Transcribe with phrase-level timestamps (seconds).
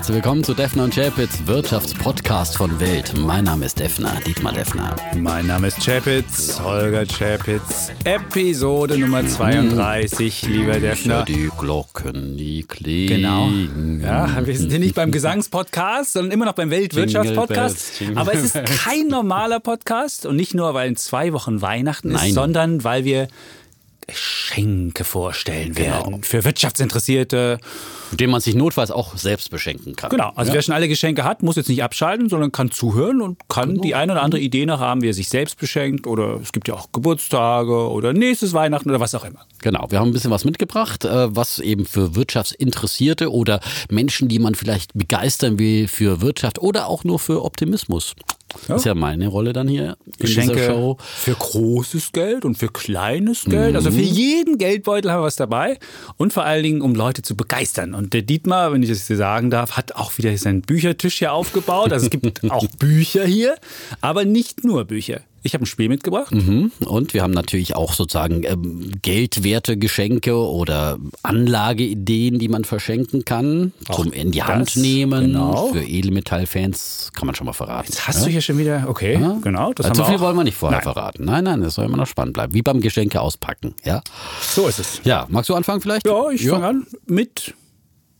[0.00, 3.12] Herzlich willkommen zu Defner und Chapitz, Wirtschaftspodcast von Welt.
[3.18, 4.96] Mein Name ist Defner, Dietmar Defner.
[5.14, 7.92] Mein Name ist Chapitz, Holger Chapitz.
[8.04, 11.26] Episode Nummer 32, lieber Defner.
[11.26, 13.08] Die Glocken, die klingen.
[13.08, 13.50] Genau.
[14.02, 18.02] Ja, wir sind hier nicht beim Gesangspodcast, sondern immer noch beim Weltwirtschaftspodcast.
[18.14, 22.28] Aber es ist kein normaler Podcast und nicht nur, weil in zwei Wochen Weihnachten Nein.
[22.28, 23.28] ist, sondern weil wir
[24.10, 26.04] Geschenke vorstellen Genau.
[26.04, 27.58] werden für Wirtschaftsinteressierte.
[28.10, 30.10] Mit dem man sich notfalls auch selbst beschenken kann.
[30.10, 30.54] Genau, also ja?
[30.56, 33.82] wer schon alle Geschenke hat, muss jetzt nicht abschalten, sondern kann zuhören und kann Genau.
[33.82, 36.08] die eine oder andere Idee noch haben, wie er sich selbst beschenkt.
[36.08, 39.46] Oder es gibt ja auch Geburtstage oder nächstes Weihnachten oder was auch immer.
[39.62, 44.40] Genau, wir haben ein bisschen was mitgebracht, äh, was eben für Wirtschaftsinteressierte oder Menschen, die
[44.40, 48.14] man vielleicht begeistern will für Wirtschaft oder auch nur für Optimismus.
[48.68, 48.76] Ja.
[48.76, 50.96] Ist ja meine Rolle dann hier in dieser Geschenke Show.
[51.00, 53.76] für großes Geld und für kleines Geld.
[53.76, 53.94] Also Mhm.
[53.94, 55.78] für jeden Geldbeutel haben wir was dabei.
[56.16, 57.94] Und vor allen Dingen, um Leute zu begeistern.
[57.94, 61.32] Und der Dietmar, wenn ich das hier sagen darf, hat auch wieder seinen Büchertisch hier
[61.32, 61.92] aufgebaut.
[61.92, 63.54] Also es gibt auch Bücher hier,
[64.00, 65.20] aber nicht nur Bücher.
[65.42, 66.32] Ich habe ein Spiel mitgebracht.
[66.34, 66.70] Mhm.
[66.84, 73.72] Und wir haben natürlich auch sozusagen ähm, geldwerte Geschenke oder Anlageideen, die man verschenken kann,
[73.90, 75.32] zum in die Hand nehmen.
[75.32, 75.72] genau.
[75.72, 77.86] Für Edelmetallfans kann man schon mal verraten.
[77.88, 79.72] Jetzt hast du hier schon wieder, okay, genau.
[79.72, 80.20] Das Zu haben wir viel auch.
[80.20, 80.82] wollen wir nicht vorher Nein.
[80.92, 81.24] verraten.
[81.24, 82.54] Nein, nein, das soll immer noch spannend bleiben.
[82.54, 83.74] Wie beim Geschenke auspacken.
[83.84, 84.02] Ja,
[84.42, 85.00] So ist es.
[85.04, 86.06] ja magst du anfangen vielleicht?
[86.06, 87.54] Ja, ich fange an mit,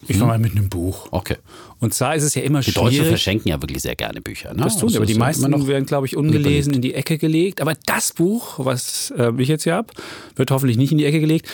[0.08, 1.08] ich fange an mit einem Buch.
[1.10, 1.36] Okay.
[1.78, 3.08] Und zwar ist es ja immer Die Deutschen schwierig.
[3.08, 4.52] verschenken ja wirklich sehr gerne Bücher.
[4.54, 4.62] Ne?
[4.64, 7.18] Das tun sie, aber ist die meisten noch werden, glaube ich, ungelesen in die Ecke
[7.18, 7.60] gelegt.
[7.60, 9.92] Aber das Buch, was äh, ich jetzt hier habe,
[10.36, 11.48] wird hoffentlich nicht in die Ecke gelegt.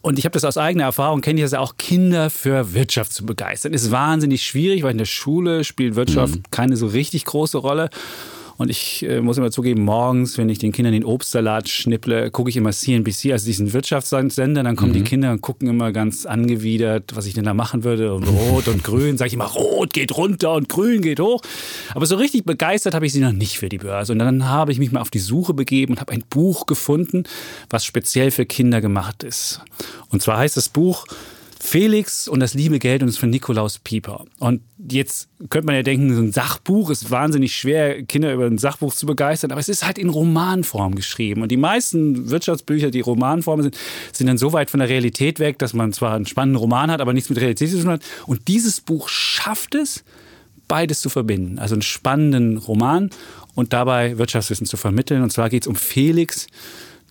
[0.00, 3.12] Und ich habe das aus eigener Erfahrung, kenne ich das ja auch, Kinder für Wirtschaft
[3.12, 3.72] zu begeistern.
[3.72, 6.42] Ist wahnsinnig schwierig, weil in der Schule spielt Wirtschaft Mhm.
[6.50, 7.88] keine so richtig große Rolle.
[8.56, 12.50] Und ich äh, muss immer zugeben, morgens, wenn ich den Kindern den Obstsalat schnipple, gucke
[12.50, 14.62] ich immer CNBC, also diesen Wirtschaftssender.
[14.62, 14.96] Dann kommen Mhm.
[14.96, 18.14] die Kinder und gucken immer ganz angewidert, was ich denn da machen würde.
[18.14, 21.40] Und rot und grün, sage ich immer, rot geht runter und grün geht hoch.
[21.94, 24.12] Aber so richtig begeistert habe ich sie noch nicht für die Börse.
[24.12, 27.24] Und dann habe ich mich mal auf die Suche begeben und habe ein Buch gefunden,
[27.70, 29.60] was speziell für Kinder gemacht ist.
[30.10, 31.04] Und zwar heißt das Buch
[31.64, 34.24] Felix und das liebe Geld und es ist von Nikolaus Pieper.
[34.40, 38.58] Und jetzt könnte man ja denken, so ein Sachbuch ist wahnsinnig schwer, Kinder über ein
[38.58, 41.40] Sachbuch zu begeistern, aber es ist halt in Romanform geschrieben.
[41.40, 43.78] Und die meisten Wirtschaftsbücher, die Romanform sind,
[44.12, 47.00] sind dann so weit von der Realität weg, dass man zwar einen spannenden Roman hat,
[47.00, 48.02] aber nichts mit Realität zu tun hat.
[48.26, 50.02] Und dieses Buch schafft es,
[50.66, 51.60] beides zu verbinden.
[51.60, 53.10] Also einen spannenden Roman
[53.54, 55.22] und dabei Wirtschaftswissen zu vermitteln.
[55.22, 56.48] Und zwar geht es um Felix,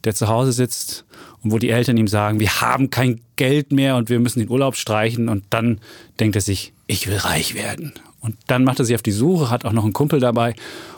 [0.03, 1.05] der zu Hause sitzt
[1.43, 4.49] und wo die Eltern ihm sagen, wir haben kein Geld mehr und wir müssen den
[4.49, 5.27] Urlaub streichen.
[5.29, 5.79] Und dann
[6.19, 7.93] denkt er sich, ich will reich werden.
[8.19, 10.53] Und dann macht er sich auf die Suche, hat auch noch einen Kumpel dabei.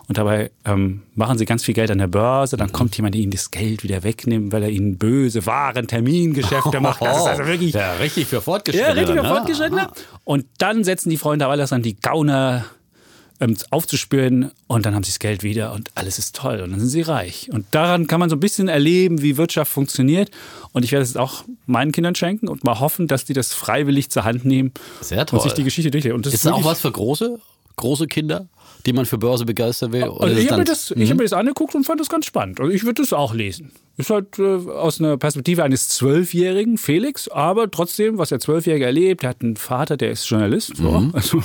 [0.09, 2.57] Und dabei ähm, machen sie ganz viel Geld an der Börse.
[2.57, 6.79] Dann kommt jemand, der ihnen das Geld wieder wegnimmt, weil er ihnen böse Waren, Termingeschäfte
[6.81, 7.01] macht.
[7.01, 8.95] Das ist also wirklich Ja, richtig für ja, Fortgeschrittene.
[8.99, 9.23] richtig ne?
[9.23, 9.91] fortgeschrittener.
[10.25, 12.65] Und dann setzen die Freunde alles an, die Gauner
[13.39, 16.79] ähm, aufzuspüren und dann haben sie das Geld wieder und alles ist toll und dann
[16.79, 17.49] sind sie reich.
[17.51, 20.29] Und daran kann man so ein bisschen erleben, wie Wirtschaft funktioniert.
[20.71, 24.09] Und ich werde es auch meinen Kindern schenken und mal hoffen, dass die das freiwillig
[24.09, 25.39] zur Hand nehmen Sehr toll.
[25.39, 26.15] und sich die Geschichte durchlesen.
[26.15, 27.39] Und das Ist das auch was für große,
[27.75, 28.47] große Kinder,
[28.85, 30.03] die man für Börse begeistern will?
[30.03, 32.09] Oder Also ist ich habe mir, das- ich hab mir das angeguckt und fand das
[32.09, 32.59] ganz spannend.
[32.59, 33.71] Also ich würde das auch lesen.
[33.95, 39.21] Ist halt äh, aus einer Perspektive eines Zwölfjährigen, Felix, aber trotzdem, was der Zwölfjährige erlebt,
[39.21, 41.09] der hat einen Vater, der ist Journalist, so.
[41.13, 41.43] also,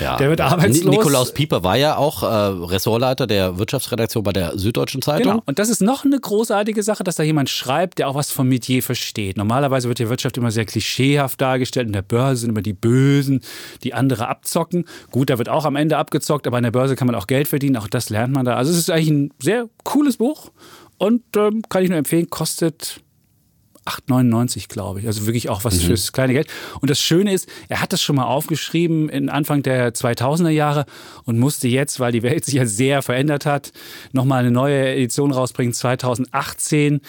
[0.00, 0.16] Ja.
[0.16, 0.90] der wird arbeitslos.
[0.90, 5.32] Nikolaus Pieper war ja auch äh, Ressortleiter der Wirtschaftsredaktion bei der Süddeutschen Zeitung.
[5.34, 5.42] Genau.
[5.46, 8.48] Und das ist noch eine großartige Sache, dass da jemand schreibt, der auch was vom
[8.48, 9.36] Metier versteht.
[9.36, 11.86] Normalerweise wird die Wirtschaft immer sehr klischeehaft dargestellt.
[11.86, 13.42] In der Börse sind immer die Bösen,
[13.84, 14.86] die andere abzocken.
[15.12, 17.46] Gut, da wird auch am Ende abgezockt, aber an der Börse kann man auch Geld
[17.46, 17.76] verdienen.
[17.76, 18.56] Auch das lernt man da.
[18.56, 20.50] Also es ist eigentlich ein sehr cooles Buch
[21.00, 23.00] und ähm, kann ich nur empfehlen, kostet
[23.86, 25.06] 8,99, glaube ich.
[25.06, 26.48] Also wirklich auch was fürs kleine Geld.
[26.82, 30.84] Und das Schöne ist, er hat das schon mal aufgeschrieben in Anfang der 2000er Jahre
[31.24, 33.72] und musste jetzt, weil die Welt sich ja sehr verändert hat,
[34.12, 37.00] nochmal eine neue Edition rausbringen, 2018.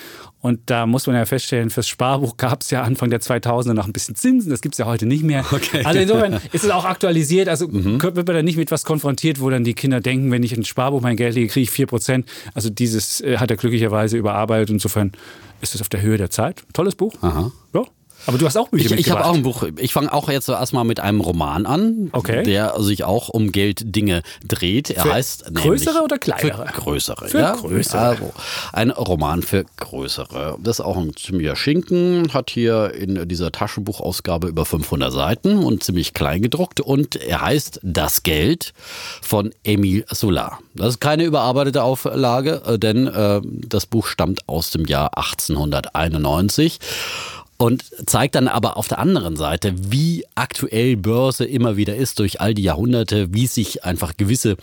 [0.42, 3.86] Und da muss man ja feststellen, fürs Sparbuch gab es ja Anfang der 2000er noch
[3.86, 4.50] ein bisschen Zinsen.
[4.50, 5.46] Das gibt es ja heute nicht mehr.
[5.52, 5.84] Okay.
[5.84, 7.48] Also insofern ist es auch aktualisiert.
[7.48, 10.54] Also wird man da nicht mit was konfrontiert, wo dann die Kinder denken, wenn ich
[10.54, 12.24] in ein Sparbuch mein Geld lege, kriege ich 4%.
[12.54, 14.72] Also dieses äh, hat er glücklicherweise überarbeitet.
[14.72, 15.12] Insofern
[15.62, 16.64] ist es auf der Höhe der Zeit.
[16.74, 17.14] Tolles Buch.
[17.22, 17.52] Aha.
[17.74, 17.84] Ja.
[18.28, 19.26] Aber du hast auch Bücher Ich, ich habe mitgebracht.
[19.26, 19.64] auch ein Buch.
[19.80, 22.44] Ich fange auch jetzt erstmal mit einem Roman an, Okay.
[22.44, 24.90] der sich auch um Gelddinge dreht.
[24.92, 26.68] Er Für heißt größere oder kleinere?
[26.68, 27.28] Für größere.
[27.30, 27.52] Für ja?
[27.56, 28.00] größere.
[28.02, 28.34] Also,
[28.74, 30.58] ein Roman für größere.
[30.62, 32.34] Das ist auch ein ziemlicher Schinken.
[32.34, 36.80] Hat hier in dieser Taschenbuchausgabe über 500 Seiten und ziemlich klein gedruckt.
[36.80, 38.74] Und er heißt Das Geld
[39.22, 40.60] von Emile Solar.
[40.76, 46.80] Das ist keine überarbeitete Auflage, äh, denn äh, das Buch stammt aus dem Jahr 1891.
[47.62, 52.42] und zeigt dann aber auf der anderen Seite, wie aktuell Börse immer wieder ist durch
[52.42, 54.58] all die Jahrhunderte, wie sich einfach gewisse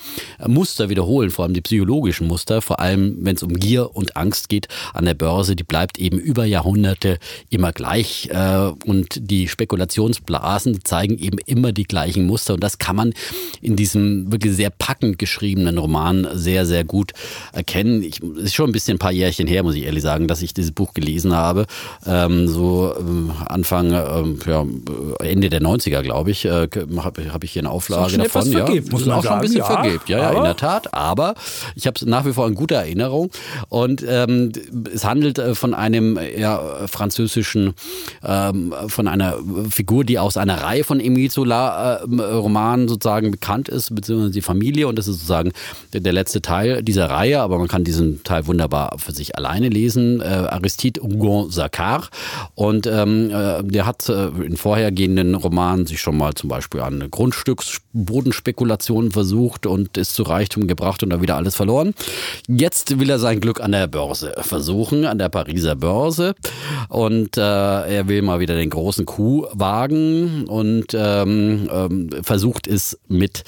[0.45, 4.49] Muster wiederholen, vor allem die psychologischen Muster, vor allem wenn es um Gier und Angst
[4.49, 10.85] geht an der Börse, die bleibt eben über Jahrhunderte immer gleich äh, und die Spekulationsblasen,
[10.85, 13.15] zeigen eben immer die gleichen Muster und das kann man
[13.61, 17.13] in diesem wirklich sehr packend geschriebenen Roman sehr, sehr gut
[17.53, 18.03] erkennen.
[18.03, 20.53] Ich, ist schon ein bisschen ein paar Jährchen her, muss ich ehrlich sagen, dass ich
[20.53, 21.67] dieses Buch gelesen habe.
[22.05, 22.88] Ähm, so
[23.47, 24.67] Anfang, äh, ja,
[25.21, 26.69] Ende der 90er, glaube ich, äh,
[26.99, 28.51] habe hab ich hier eine Auflage davon.
[28.53, 30.09] Ja, vergibt, muss man auch schon ein bisschen ja, vergibt.
[30.09, 30.95] Ja, ja, in der Tat.
[30.95, 31.35] Aber
[31.75, 33.31] ich habe es nach wie vor in guter Erinnerung.
[33.69, 34.53] Und ähm,
[34.93, 37.75] es handelt äh, von einem ja, französischen,
[38.25, 39.39] ähm, von einer
[39.71, 44.89] Figur, die aus einer Reihe von Emile Zola-Romanen äh, sozusagen bekannt ist, beziehungsweise die Familie.
[44.89, 45.53] Und das ist sozusagen
[45.93, 47.41] der, der letzte Teil dieser Reihe.
[47.41, 50.21] Aber man kann diesen Teil wunderbar für sich alleine lesen.
[50.21, 52.11] Äh, Aristide Hugon Saccard.
[52.55, 57.09] Und ähm, äh, der hat äh, in vorhergehenden Romanen sich schon mal zum Beispiel an
[57.11, 61.95] Grundstücksbodenspekulationen versucht und ist zu Reichtum gebracht und da wieder alles verloren.
[62.47, 66.35] Jetzt will er sein Glück an der Börse versuchen, an der Pariser Börse.
[66.89, 72.99] Und äh, er will mal wieder den großen Coup wagen und ähm, ähm, versucht es
[73.09, 73.45] mit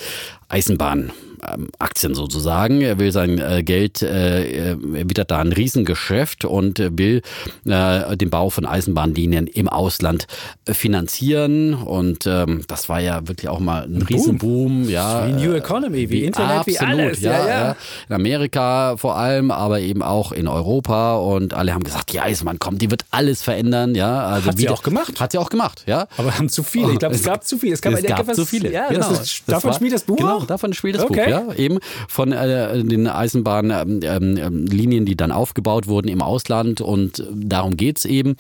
[0.48, 1.12] Eisenbahn.
[1.46, 2.80] Ähm, Aktien sozusagen.
[2.82, 7.22] Er will sein äh, Geld, äh, er wittert da ein Riesengeschäft und will
[7.64, 10.26] äh, den Bau von Eisenbahnlinien im Ausland
[10.66, 11.74] finanzieren.
[11.74, 14.88] Und ähm, das war ja wirklich auch mal ein, ein Riesenboom.
[14.88, 17.20] Ja, wie New Economy, wie Internet, absolut, wie alles.
[17.20, 17.76] Ja, ja, ja.
[18.08, 21.16] In Amerika vor allem, aber eben auch in Europa.
[21.16, 23.94] Und alle haben gesagt, ja, Eisenbahn kommt, die wird alles verändern.
[23.94, 25.20] Ja, also hat sie auch gemacht.
[25.20, 26.06] Hat sie auch gemacht, ja.
[26.16, 26.92] Aber haben zu viele.
[26.92, 27.74] Ich glaube, es gab zu viele.
[27.74, 28.72] Es, gab, es gab zu viele.
[28.72, 29.10] Ja, genau.
[29.10, 31.24] Ist, davon spielt das Buch Genau, davon spielt das okay.
[31.24, 31.78] Buch ja, eben
[32.08, 38.04] von äh, den Eisenbahnlinien, ähm, ähm, die dann aufgebaut wurden im Ausland und darum geht's
[38.04, 38.36] eben.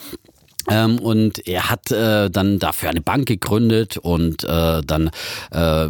[0.70, 5.10] Ähm, und er hat äh, dann dafür eine Bank gegründet und äh, dann
[5.50, 5.88] äh,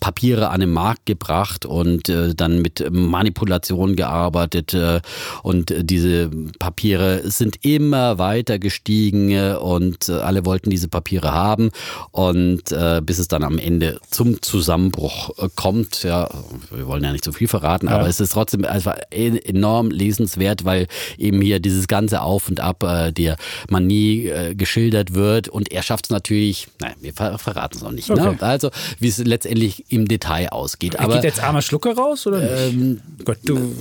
[0.00, 4.74] Papiere an den Markt gebracht und äh, dann mit Manipulation gearbeitet.
[4.74, 5.00] Äh,
[5.42, 11.70] und diese Papiere sind immer weiter gestiegen äh, und äh, alle wollten diese Papiere haben.
[12.10, 16.02] Und äh, bis es dann am Ende zum Zusammenbruch äh, kommt.
[16.02, 16.28] Ja,
[16.74, 17.98] wir wollen ja nicht so viel verraten, ja.
[17.98, 20.88] aber es ist trotzdem einfach enorm lesenswert, weil
[21.18, 23.36] eben hier dieses ganze Auf und Ab äh, der
[23.68, 25.48] man nie äh, geschildert wird.
[25.48, 28.08] Und er schafft es natürlich, nein, wir ver verraten es noch nicht.
[28.08, 28.14] Ne?
[28.14, 28.36] Okay.
[28.40, 28.42] Ne?
[28.42, 30.98] Also, wie es letztendlich im Detail ausgeht.
[30.98, 32.26] Aber, geht jetzt armer Schlucker raus?
[32.26, 33.74] Oder ähm, Gott, du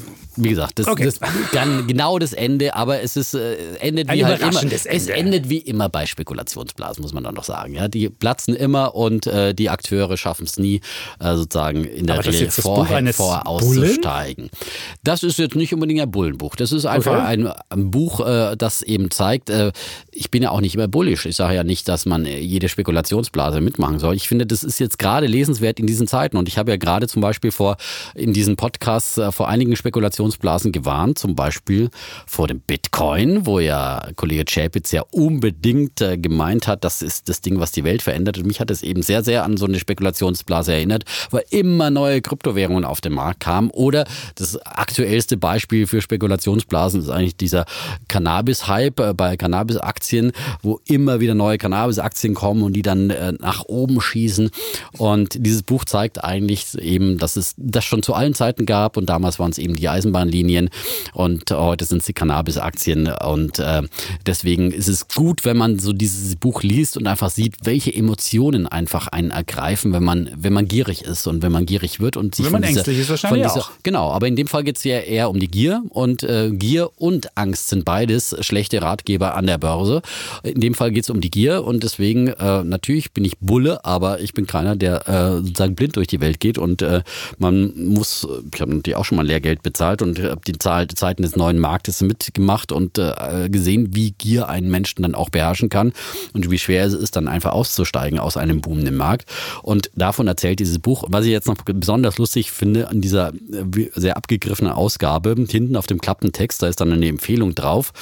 [0.43, 1.05] wie gesagt, das, okay.
[1.05, 1.19] das
[1.53, 4.61] dann genau das Ende, aber es ist äh, endet wie halt immer.
[4.61, 4.75] Ende.
[4.75, 7.75] Es endet wie immer bei Spekulationsblasen, muss man dann noch sagen.
[7.75, 10.81] Ja, die platzen immer und äh, die Akteure schaffen es nie,
[11.19, 14.49] äh, sozusagen in der Regel vorher, vorher auszusteigen.
[15.03, 16.55] Das ist jetzt nicht unbedingt ein Bullenbuch.
[16.55, 17.25] Das ist einfach okay.
[17.25, 19.71] ein, ein, Buch, äh, das eben zeigt, äh,
[20.11, 21.25] ich bin ja auch nicht immer bullisch.
[21.25, 24.15] Ich sage ja nicht, dass man äh, jede Spekulationsblase mitmachen soll.
[24.15, 26.37] Ich finde, das ist jetzt gerade lesenswert in diesen Zeiten.
[26.37, 27.77] Und ich habe ja gerade zum Beispiel vor
[28.15, 31.89] in diesen Podcasts vor einigen Spekulationen Spekulationsblasen gewarnt, zum Beispiel
[32.25, 37.41] vor dem Bitcoin, wo ja Kollege Chapitz ja unbedingt äh, gemeint hat, das ist das
[37.41, 38.37] Ding, was die Welt verändert.
[38.37, 42.21] Und mich hat es eben sehr, sehr an so eine Spekulationsblase erinnert, weil immer neue
[42.21, 43.69] Kryptowährungen auf den Markt kamen.
[43.71, 44.05] Oder
[44.35, 47.65] das aktuellste Beispiel für Spekulationsblasen ist eigentlich dieser
[48.07, 50.31] Cannabis-Hype äh, bei Cannabis-Aktien,
[50.61, 54.49] wo immer wieder neue Cannabis-Aktien kommen und die dann äh, nach oben schießen.
[54.97, 59.07] Und dieses Buch zeigt eigentlich eben, dass es das schon zu allen Zeiten gab und
[59.07, 60.69] damals waren es eben die Eisenbahn Eisenbahnlinien
[61.13, 63.07] und heute sind es die Cannabis-Aktien.
[63.07, 63.83] Und äh,
[64.25, 68.67] deswegen ist es gut, wenn man so dieses Buch liest und einfach sieht, welche Emotionen
[68.67, 72.35] einfach einen ergreifen, wenn man, wenn man gierig ist und wenn man gierig wird und
[72.35, 73.71] sich wenn man ängstlich dieser, ist wahrscheinlich dieser, auch.
[73.83, 76.89] Genau, aber in dem Fall geht es ja eher um die Gier und äh, Gier
[76.97, 80.01] und Angst sind beides schlechte Ratgeber an der Börse.
[80.43, 83.83] In dem Fall geht es um die Gier und deswegen äh, natürlich bin ich Bulle,
[83.85, 87.01] aber ich bin keiner, der äh, sozusagen blind durch die Welt geht und äh,
[87.37, 91.35] man muss, ich habe natürlich auch schon mal Lehrgeld bezahlt und habe die Zeiten des
[91.35, 95.93] neuen Marktes mitgemacht und äh, gesehen, wie Gier einen Menschen dann auch beherrschen kann
[96.33, 99.29] und wie schwer es ist, dann einfach auszusteigen aus einem boomenden Markt.
[99.61, 101.05] Und davon erzählt dieses Buch.
[101.07, 105.87] Was ich jetzt noch besonders lustig finde an dieser äh, sehr abgegriffenen Ausgabe, hinten auf
[105.87, 107.93] dem Klappentext, da ist dann eine Empfehlung drauf.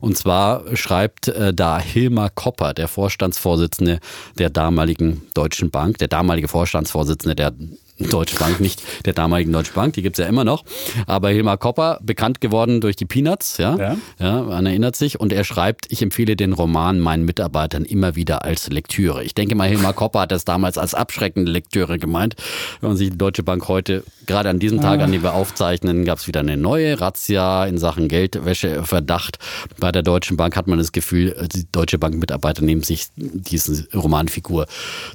[0.00, 4.00] Und zwar schreibt äh, da Hilmar Kopper, der Vorstandsvorsitzende
[4.38, 7.52] der damaligen Deutschen Bank, der damalige Vorstandsvorsitzende der
[7.98, 10.64] Deutschen Bank, nicht der damaligen Deutschen Bank, die gibt's ja immer noch.
[11.06, 13.96] Aber Hilmar Kopper, bekannt geworden durch die Peanuts, ja, Ja.
[14.18, 14.42] ja.
[14.42, 15.18] man erinnert sich.
[15.20, 19.24] Und er schreibt, ich empfehle den Roman meinen Mitarbeitern immer wieder als Lektüre.
[19.24, 22.36] Ich denke mal, Hilmar Kopper hat das damals als abschreckende Lektüre gemeint.
[22.80, 26.04] Wenn man sich die Deutsche Bank heute, gerade an diesem Tag, an dem wir aufzeichnen,
[26.04, 29.38] gab's wieder eine neue Razzia in Sachen Geldwäscheverdacht.
[29.78, 34.66] Bei der Deutschen Bank hat man das Gefühl, die Deutsche Bank-Mitarbeiter nehmen sich diese Romanfigur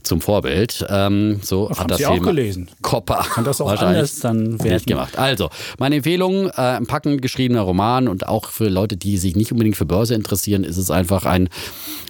[0.04, 0.86] zum Vorbild.
[0.90, 2.70] Ähm, so haben hat das Sie auch gelesen.
[2.82, 5.18] Kopper Kann das auch anders dann nicht gemacht.
[5.18, 5.50] Also,
[5.80, 9.78] meine Empfehlung, äh, ein packend geschriebener Roman und auch für Leute, die sich nicht unbedingt
[9.78, 11.50] für Börse interessieren, ist es einfach ein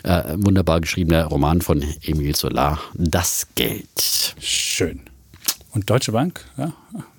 [0.04, 4.36] äh, wunderbar geschriebener Roman von Emile Solar, Das Geld.
[4.40, 5.02] Schön.
[5.72, 6.72] Und Deutsche Bank, ja.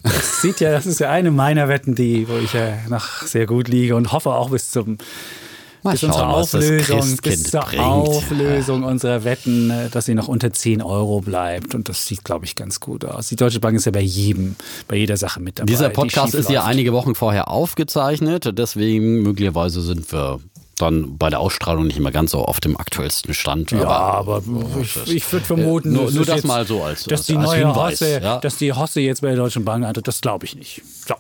[0.04, 3.46] Das sieht ja, das ist ja eine meiner Wetten, die, wo ich ja noch sehr
[3.46, 4.98] gut liege und hoffe auch bis zum
[5.84, 7.82] Mal bis schauen, das Auflösung, bis zur bringt.
[7.82, 11.74] Auflösung unserer Wetten, äh, dass sie noch unter 10 Euro bleibt.
[11.74, 13.28] Und das sieht, glaube ich, ganz gut aus.
[13.28, 14.56] Die Deutsche Bank ist ja bei jedem,
[14.88, 15.66] bei jeder Sache mit dabei.
[15.66, 20.40] Dieser die Podcast ist ja einige Wochen vorher aufgezeichnet, deswegen möglicherweise sind wir
[20.78, 23.70] dann bei der Ausstrahlung nicht mehr ganz so auf dem aktuellsten Stand.
[23.70, 24.42] Ja, aber
[24.82, 27.26] ich, ich würde vermuten, nur- es nur ist das jetzt, mal so als- dass als-
[27.26, 28.38] die neue Hinweis, Hosse, ja.
[28.38, 30.82] dass die Hosse jetzt bei der Deutschen Bank hatte, das glaube ich nicht.
[31.06, 31.14] So.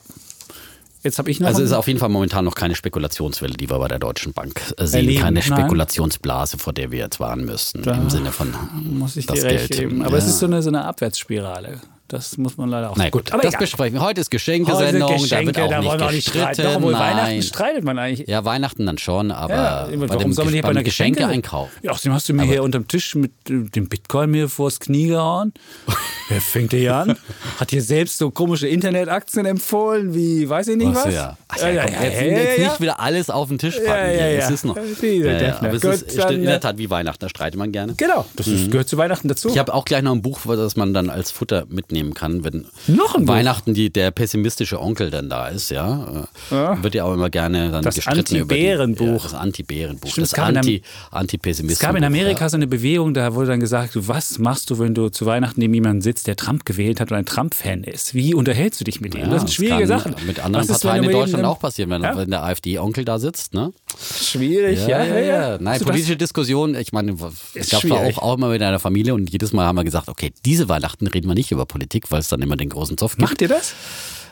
[1.04, 3.68] Jetzt habe ich noch Also es ist auf jeden Fall momentan noch keine Spekulationswelle, die
[3.68, 5.00] wir bei der Deutschen Bank äh, sehen.
[5.00, 5.42] Erleben, keine.
[5.42, 7.84] Spekulationsblase, vor der wir jetzt warnen müssten.
[7.84, 9.80] Im Sinne von muss ich das dir recht Geld.
[9.80, 10.02] geben.
[10.02, 10.18] Aber ja.
[10.18, 11.80] es ist so eine, so eine Abwärtsspirale.
[12.08, 13.10] Das muss man leider auch sagen.
[13.12, 13.60] gut, aber das egal.
[13.60, 14.02] besprechen wir.
[14.02, 16.62] Heute ist Heute Geschenke-Sendung, da Geschenke, wird auch da nicht wir auch nicht gestritten.
[16.62, 17.42] Doch, obwohl Weihnachten Nein.
[17.42, 18.28] streitet man eigentlich.
[18.28, 21.20] Ja, Weihnachten dann schon, aber Ja, bei warum dem soll man nicht bei einer Geschenke
[21.20, 21.70] Geschenkeeinkauf.
[21.82, 25.08] Ja, außerdem hast du mir hier unterm Tisch mit äh, dem Bitcoin mir vors Knie
[25.08, 25.54] gehauen.
[26.28, 27.16] Wer fängt hier an?
[27.58, 31.04] Hat hier selbst so komische Internetaktien empfohlen, wie weiß ich nicht was?
[31.04, 31.38] so, ja.
[31.48, 32.68] Ach, ja, ja, komm, ja, jetzt, ja, jetzt ja.
[32.68, 33.88] nicht wieder alles auf den Tisch packen.
[33.88, 34.32] Ja, ja, hier.
[34.32, 34.44] ja.
[34.44, 34.76] Es ist noch.
[34.76, 37.94] Aber es ist, dann, in der Tat wie Weihnachten, da streitet man gerne.
[37.96, 39.48] Genau, das ist, gehört zu Weihnachten dazu.
[39.48, 42.66] Ich habe auch gleich noch ein Buch, das man dann als Futter mitnehmen kann, wenn
[42.88, 43.34] Noch ein Buch?
[43.34, 46.26] Weihnachten die, der pessimistische Onkel dann da ist, ja.
[46.50, 49.24] Äh, Wird ja auch immer gerne dann Das gestritten über die- Anti-Bärenbuch.
[49.24, 50.14] Ja, das Anti-Bärenbuch.
[50.14, 51.78] Das es gab in Anti, es Anti-Pessimismus.
[51.78, 55.08] gab in Amerika so eine Bewegung, da wurde dann gesagt, was machst du, wenn du
[55.08, 58.14] zu Weihnachten neben jemandem sitzt, der Trump gewählt hat oder ein Trump-Fan ist?
[58.14, 59.22] Wie unterhältst du dich mit ihm?
[59.22, 60.14] Ja, das sind schwierige kann Sachen.
[60.26, 62.16] Mit anderen Was Parteien in Deutschland auch passieren, wenn, Ja?
[62.16, 63.72] wenn der AfD-Onkel da sitzt, ne?
[63.98, 65.40] Schwierig, ja, ja, ja.
[65.58, 68.16] Nein, Also das- politische Diskussion, ich meine, ich Ist gab schwierig.
[68.18, 71.06] auch, auch immer mit einer Familie und jedes Mal haben wir gesagt, okay, diese Weihnachten
[71.06, 73.28] reden wir nicht über Politik, weil es dann immer den großen Zoff gibt.
[73.28, 73.74] Macht ihr das?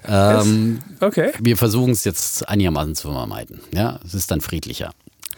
[0.06, 1.30] Ähm, Okay.
[1.40, 3.60] wir versuchen es jetzt einigermaßen zu vermeiden.
[3.72, 4.90] Ja, es ist dann friedlicher.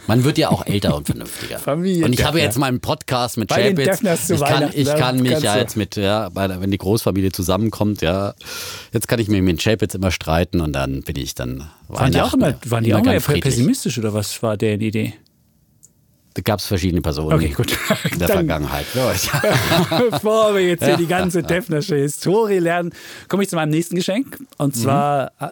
[0.06, 1.58] Man wird ja auch älter und vernünftiger.
[1.60, 4.02] Familie und ich habe jetzt meinen Podcast mit Chapitz.
[4.30, 8.34] Ich kann, ich kann mich kannst ja jetzt mit, ja, wenn die Großfamilie zusammenkommt, ja,
[8.92, 12.20] jetzt kann ich mich mit Chapitz immer streiten und dann bin ich dann Waren die
[12.20, 13.44] auch immer, waren die auch immer friedlich.
[13.44, 15.14] pessimistisch oder was war deren Idee?
[16.34, 17.70] Da gab es verschiedene Personen Okay, gut.
[18.10, 18.86] in der Dann- Vergangenheit.
[20.10, 22.92] Bevor wir jetzt hier die ganze Defnersche Historie lernen,
[23.28, 24.38] komme ich zu meinem nächsten Geschenk.
[24.58, 25.48] Und zwar äh,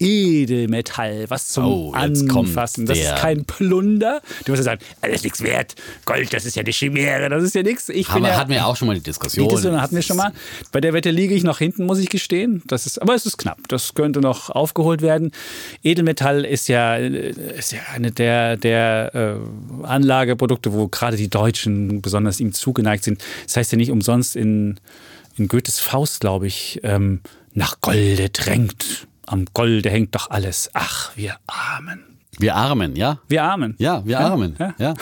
[0.00, 2.86] Edelmetall, was zum Oh, Anfassen.
[2.86, 4.22] Das ist kein Plunder.
[4.44, 4.80] Du musst ja sagen,
[5.12, 5.74] ist nichts wert.
[6.06, 7.88] Gold, das ist ja eine Chimäre, das ist ja nichts.
[7.90, 9.44] Ich wir, ja, hatten wir auch schon mal die Diskussion.
[9.44, 10.32] Die Diskussion hatten wir schon mal.
[10.72, 12.62] Bei der Wette liege ich noch hinten, muss ich gestehen.
[12.66, 13.68] Das ist, aber es ist knapp.
[13.68, 15.32] Das könnte noch aufgeholt werden.
[15.82, 22.00] Edelmetall ist ja, äh, ist ja eine der, der äh, Anlageprodukte, wo gerade die Deutschen
[22.00, 23.22] besonders ihm zugeneigt sind.
[23.44, 24.80] Das heißt ja nicht umsonst in,
[25.36, 27.20] in Goethes Faust, glaube ich, ähm,
[27.52, 29.06] nach Golde drängt.
[29.30, 30.70] Am Golde hängt doch alles.
[30.74, 32.04] Ach, wir Armen.
[32.38, 33.18] Wir armen, ja?
[33.28, 33.74] Wir Armen.
[33.78, 34.56] Ja, wir armen.
[34.58, 34.74] Ja.
[34.78, 34.94] Ja.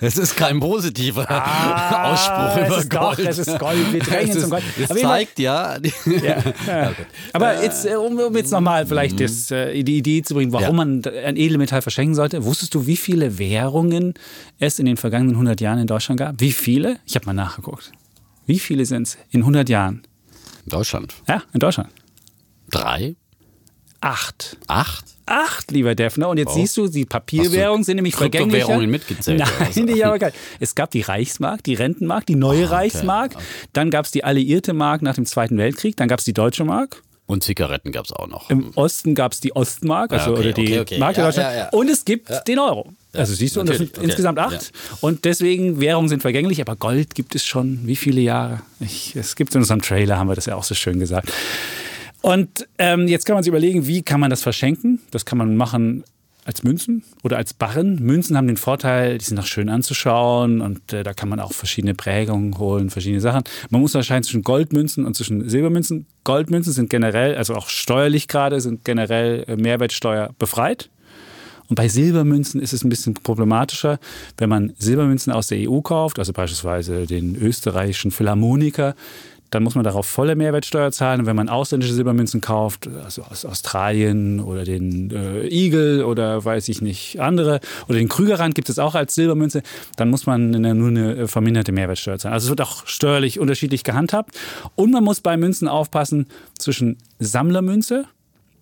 [0.00, 3.18] Es ist kein positiver Ah, Ausspruch es über ist doch, Gold.
[3.28, 3.92] es ist Gold.
[3.92, 4.62] Wir drängen es zum Gold.
[4.80, 5.76] Es Fall- zeigt ja.
[6.06, 6.92] Ja, ja.
[7.32, 10.70] Aber jetzt, äh, um, um jetzt nochmal vielleicht das, äh, die Idee zu bringen, warum
[10.70, 10.76] Mhm.
[10.76, 12.44] Man ein Edelmetall verschenken sollte.
[12.44, 14.14] Wusstest du, wie viele Währungen
[14.60, 16.40] es in den vergangenen 100 Jahren in Deutschland gab?
[16.40, 17.00] Wie viele?
[17.06, 17.90] Ich habe mal nachgeguckt.
[18.46, 20.02] Wie viele sind es in 100 Jahren?
[20.66, 21.12] Deutschland.
[21.28, 21.88] Ja, in Deutschland.
[22.70, 23.16] Drei?
[24.04, 24.56] Acht.
[24.66, 25.04] Acht?
[25.26, 26.28] Acht, lieber Defner.
[26.28, 26.54] Und jetzt Oh.
[26.54, 28.14] siehst du, die Papierwährungen sind nämlich.
[28.14, 29.38] Kryptowährungen mitgezählt?
[29.38, 30.30] Nein, die aber.
[30.60, 32.74] Es gab die Reichsmark, die Rentenmark, die neue Ah, okay.
[32.74, 33.34] Reichsmark.
[33.72, 35.96] Dann gab es die alliierte Mark nach dem Zweiten Weltkrieg.
[35.96, 37.02] Dann gab es die deutsche Mark.
[37.26, 38.50] Und Zigaretten gab es auch noch.
[38.50, 40.98] Im Osten gab es die Ostmark, also Ja, okay, oder die okay, okay.
[40.98, 41.56] Mark der Ja, Deutschland.
[41.56, 41.68] ja.
[41.70, 42.92] Und es gibt den Euro.
[43.14, 44.72] Also siehst du, und das sind insgesamt acht.
[45.00, 48.60] Und deswegen, Währungen sind vergänglich, aber Gold gibt es schon wie viele Jahre?
[48.80, 51.32] Ich, es gibt in unserem Trailer, haben wir das ja auch so schön gesagt.
[52.24, 54.98] Und ähm, jetzt kann man sich überlegen, wie kann man das verschenken?
[55.10, 56.04] Das kann man machen
[56.46, 57.96] als Münzen oder als Barren.
[57.96, 61.52] Münzen haben den Vorteil, die sind auch schön anzuschauen und äh, da kann man auch
[61.52, 63.44] verschiedene Prägungen holen, verschiedene Sachen.
[63.68, 66.06] Man muss unterscheiden zwischen Goldmünzen und zwischen Silbermünzen.
[66.24, 70.88] Goldmünzen sind generell, also auch steuerlich gerade, sind generell äh, Mehrwertsteuer befreit.
[71.68, 73.98] Und bei Silbermünzen ist es ein bisschen problematischer,
[74.38, 78.94] wenn man Silbermünzen aus der EU kauft, also beispielsweise den österreichischen Philharmoniker,
[79.54, 81.20] dann muss man darauf volle Mehrwertsteuer zahlen.
[81.20, 86.68] Und wenn man ausländische Silbermünzen kauft, also aus Australien oder den äh, Eagle oder weiß
[86.68, 89.62] ich nicht, andere, oder den Krügerrand gibt es auch als Silbermünze,
[89.96, 92.34] dann muss man nur eine äh, verminderte Mehrwertsteuer zahlen.
[92.34, 94.34] Also es wird auch steuerlich unterschiedlich gehandhabt.
[94.74, 96.26] Und man muss bei Münzen aufpassen
[96.58, 98.06] zwischen Sammlermünze,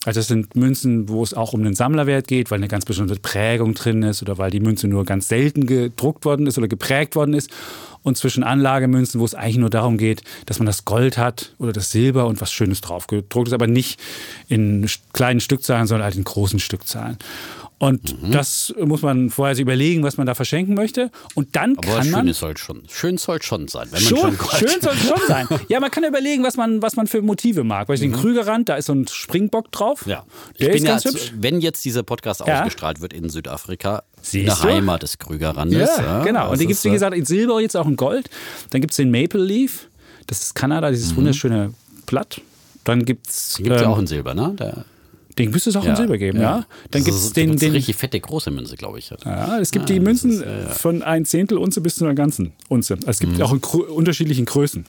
[0.05, 3.15] also das sind Münzen, wo es auch um den Sammlerwert geht, weil eine ganz bestimmte
[3.17, 7.15] Prägung drin ist oder weil die Münze nur ganz selten gedruckt worden ist oder geprägt
[7.15, 7.51] worden ist.
[8.03, 11.73] Und zwischen Anlagemünzen, wo es eigentlich nur darum geht, dass man das Gold hat oder
[11.73, 14.01] das Silber und was Schönes drauf gedruckt ist, aber nicht
[14.49, 17.19] in kleinen Stückzahlen, sondern halt in großen Stückzahlen.
[17.83, 18.31] Und mhm.
[18.31, 21.11] das muss man vorher sich überlegen, was man da verschenken möchte.
[21.35, 22.27] Und dann Aber kann man.
[22.27, 23.89] Schön soll schon, schön soll schon sein.
[23.91, 25.49] Wenn schon, man schon schön soll schon sein.
[25.69, 27.89] Ja, man kann überlegen, was man, was man für Motive mag.
[27.89, 28.03] Weil mhm.
[28.03, 30.07] den Krügerrand, da ist so ein Springbock drauf.
[30.07, 30.25] Ja.
[30.55, 30.97] Ich bin ja,
[31.35, 32.61] wenn jetzt dieser Podcast ja.
[32.61, 34.77] ausgestrahlt wird in Südafrika, Siehst eine du?
[34.77, 35.91] Heimat des Krügerrandes.
[35.97, 36.53] Ja, ja genau.
[36.53, 38.31] Und die gibt es, wie gesagt, in Silber, jetzt auch in Gold.
[38.71, 39.89] Dann gibt es den Maple Leaf.
[40.29, 41.17] Das ist Kanada, dieses mhm.
[41.17, 41.75] wunderschöne
[42.07, 42.41] Blatt.
[42.85, 43.57] Dann gibt es.
[43.57, 44.55] Gibt es ähm, ja auch in Silber, ne?
[44.57, 44.85] Der
[45.39, 46.59] den müsste es auch ja, in Silber geben, ja.
[46.59, 46.67] ja.
[46.91, 49.12] Dann gibt es den, den richtig fette große Münze, glaube ich.
[49.25, 52.15] Ja, es gibt ah, die Münzen ist, ja, von ein Zehntel Unze bis zu einer
[52.15, 52.95] ganzen Unze.
[52.95, 53.43] Also es gibt mhm.
[53.43, 54.85] auch in unterschiedlichen Größen.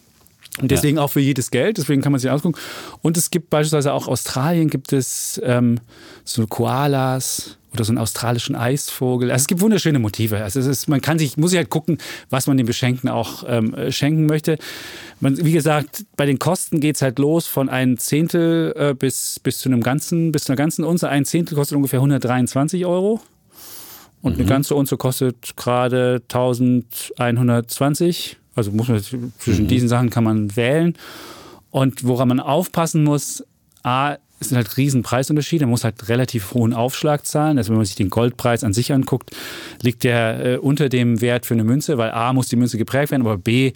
[0.61, 2.59] Und deswegen auch für jedes Geld, deswegen kann man sich ausgucken.
[3.01, 5.79] Und es gibt beispielsweise auch Australien gibt es ähm,
[6.23, 9.31] so Koalas, oder so einen australischen Eisvogel.
[9.31, 10.43] Also es gibt wunderschöne Motive.
[10.43, 11.97] Also es ist, man kann sich, muss sich halt gucken,
[12.29, 14.57] was man dem Beschenkten auch ähm, schenken möchte.
[15.19, 19.39] Man, wie gesagt, bei den Kosten geht es halt los von ein Zehntel äh, bis,
[19.39, 21.09] bis zu einem ganzen, bis zu einer ganzen Unze.
[21.09, 23.21] Ein Zehntel kostet ungefähr 123 Euro.
[24.21, 24.41] Und mhm.
[24.41, 28.37] eine ganze Unze kostet gerade 1120.
[28.55, 29.01] Also muss man
[29.39, 29.67] zwischen mhm.
[29.67, 30.95] diesen Sachen kann man wählen.
[31.71, 33.43] Und woran man aufpassen muss,
[33.81, 35.65] A, es sind halt riesen Preisunterschiede.
[35.65, 37.57] Man muss halt relativ hohen Aufschlag zahlen.
[37.57, 39.31] Also wenn man sich den Goldpreis an sich anguckt,
[39.81, 43.11] liegt der äh, unter dem Wert für eine Münze, weil A muss die Münze geprägt
[43.11, 43.71] werden, aber B,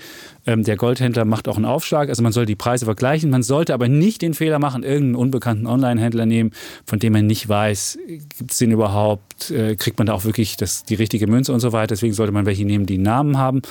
[0.45, 2.09] ähm, der Goldhändler macht auch einen Aufschlag.
[2.09, 3.29] Also man soll die Preise vergleichen.
[3.29, 6.51] Man sollte aber nicht den Fehler machen, irgendeinen unbekannten Online-Händler nehmen,
[6.85, 7.97] von dem man nicht weiß,
[8.37, 11.61] gibt es den überhaupt, äh, kriegt man da auch wirklich das, die richtige Münze und
[11.61, 11.87] so weiter.
[11.87, 13.61] Deswegen sollte man welche nehmen, die einen Namen haben.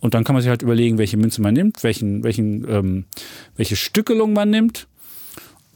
[0.00, 3.04] Und dann kann man sich halt überlegen, welche Münze man nimmt, welchen, welchen, ähm,
[3.56, 4.86] welche Stückelung man nimmt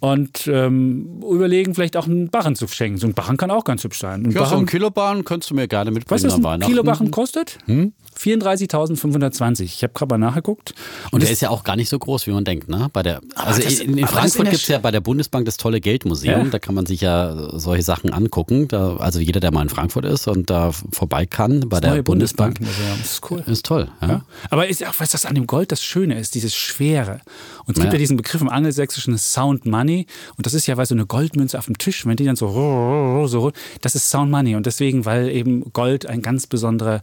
[0.03, 2.99] und ähm, überlegen, vielleicht auch einen Barren zu schenken.
[2.99, 4.27] So ein Barren kann auch ganz hübsch sein.
[4.27, 6.61] Ein ja, Barren, so ein Kilobarren könntest du mir gerne mitbringen weißt du, was ein
[6.61, 7.59] Kilobarren kostet?
[7.67, 7.93] Hm?
[8.19, 9.63] 34.520.
[9.63, 10.75] Ich habe gerade mal nachgeguckt.
[11.07, 12.69] Und, und der ist ja auch gar nicht so groß, wie man denkt.
[12.69, 12.89] Ne?
[12.93, 15.81] Bei der, also das, in, in Frankfurt gibt es ja bei der Bundesbank das tolle
[15.81, 16.47] Geldmuseum.
[16.47, 16.51] Ja.
[16.51, 18.69] Da kann man sich ja solche Sachen angucken.
[18.69, 22.03] Da, also jeder, der mal in Frankfurt ist und da vorbei kann bei das der
[22.03, 22.59] Bundesbank.
[22.59, 23.45] Bundesbank das ist cool.
[23.47, 23.89] Ist toll.
[24.01, 24.09] Ja.
[24.09, 24.23] ja.
[24.51, 27.21] Aber ist auch, was das an dem Gold das Schöne ist, dieses Schwere.
[27.67, 29.92] Und es gibt ja diesen Begriff im angelsächsischen Sound Money.
[30.37, 33.27] Und das ist ja, weil so eine Goldmünze auf dem Tisch, wenn die dann so,
[33.27, 34.57] so das ist Sound Money.
[34.57, 37.01] Und deswegen, weil eben Gold ein ganz besonderer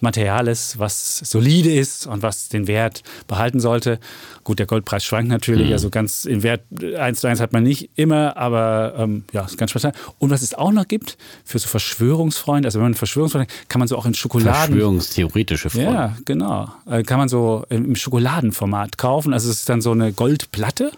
[0.00, 3.98] Material ist, was solide ist und was den Wert behalten sollte.
[4.44, 5.72] Gut, der Goldpreis schwankt natürlich, mhm.
[5.72, 6.62] also ganz im Wert
[6.98, 9.96] eins zu eins hat man nicht immer, aber ähm, ja, ist ganz spannend.
[10.18, 13.88] Und was es auch noch gibt für so Verschwörungsfreunde, also wenn man Verschwörungsfreunde, kann man
[13.88, 14.74] so auch in Schokoladen.
[14.74, 15.92] Verschwörungstheoretische Freunde.
[15.92, 16.68] Ja, genau.
[16.88, 19.32] Äh, kann man so im Schokoladenformat kaufen.
[19.32, 20.92] Also es ist dann so eine Goldplatte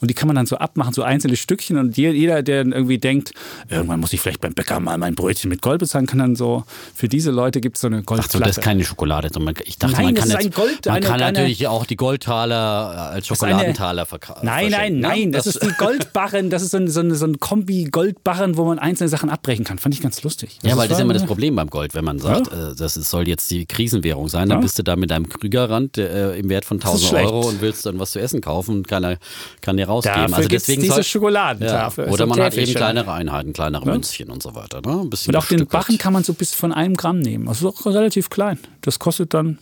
[0.00, 1.76] und die kann man dann so abmachen, so einzelne Stückchen.
[1.76, 3.32] Und jeder, der irgendwie denkt,
[3.68, 6.64] irgendwann muss ich vielleicht beim Bäcker mal mein Brötchen mit Gold bezahlen, kann dann so,
[6.94, 8.30] für diese Leute gibt es so eine Goldplatte.
[8.30, 9.28] Ach so, das ist keine Schokolade.
[9.64, 13.10] Ich dachte, nein, man kann, jetzt, Gold, man eine, kann eine, natürlich auch die Goldtaler
[13.12, 14.44] als Schokoladentaler verkaufen.
[14.44, 15.00] Nein, nein, ne?
[15.00, 16.48] nein, das, das, ist die Goldbarren.
[16.48, 19.78] Das ist so ein, so ein, so ein Kombi-Goldbarren, wo man einzelne Sachen abbrechen kann.
[19.78, 20.58] Fand ich ganz lustig.
[20.62, 22.70] Das ja, weil das ist immer das Problem beim Gold, wenn man sagt, ja?
[22.70, 24.62] Äh, das soll jetzt die Krisenwährung sein, dann ja?
[24.62, 27.98] bist du da mit einem Krügerrand äh, im Wert von 1000 Euro und willst dann
[27.98, 29.18] was zu essen kaufen und keiner
[29.60, 30.22] kann dir rausgeben.
[30.22, 32.06] Dafür also deswegen diese Schokoladentafel.
[32.06, 32.12] Ja.
[32.12, 33.92] Oder man hat eben kleinere Einheiten, kleinere ja.
[33.92, 34.80] Münzchen und so weiter.
[34.80, 34.98] Ne?
[34.98, 37.48] und auch den Bachen kann man so bis von einem Gramm nehmen.
[37.48, 38.58] Also relativ klein.
[38.80, 39.58] Das kostet dann,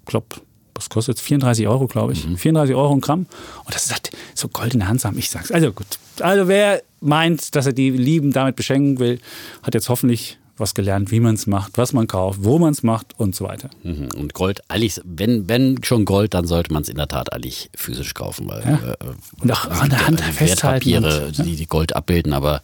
[0.00, 0.26] ich glaube,
[0.74, 2.26] was kostet 34 Euro, glaube ich.
[2.26, 2.36] Mhm.
[2.36, 3.26] 34 Euro ein Gramm.
[3.64, 5.50] Und das ist halt so goldene Handsam, ich sag's.
[5.50, 5.86] Also gut.
[6.20, 9.20] Also wer meint, dass er die Lieben damit beschenken will,
[9.62, 12.82] hat jetzt hoffentlich was gelernt, wie man es macht, was man kauft, wo man es
[12.82, 13.70] macht und so weiter.
[13.82, 14.08] Mhm.
[14.16, 17.70] Und Gold, eigentlich, wenn, wenn schon Gold, dann sollte man es in der Tat eigentlich
[17.74, 18.48] physisch kaufen.
[18.48, 18.92] Weil, ja.
[18.92, 20.90] äh, und auch an der Hand festhalten.
[20.90, 21.44] Wertpapiere, und, ja.
[21.44, 22.62] die, die Gold abbilden, aber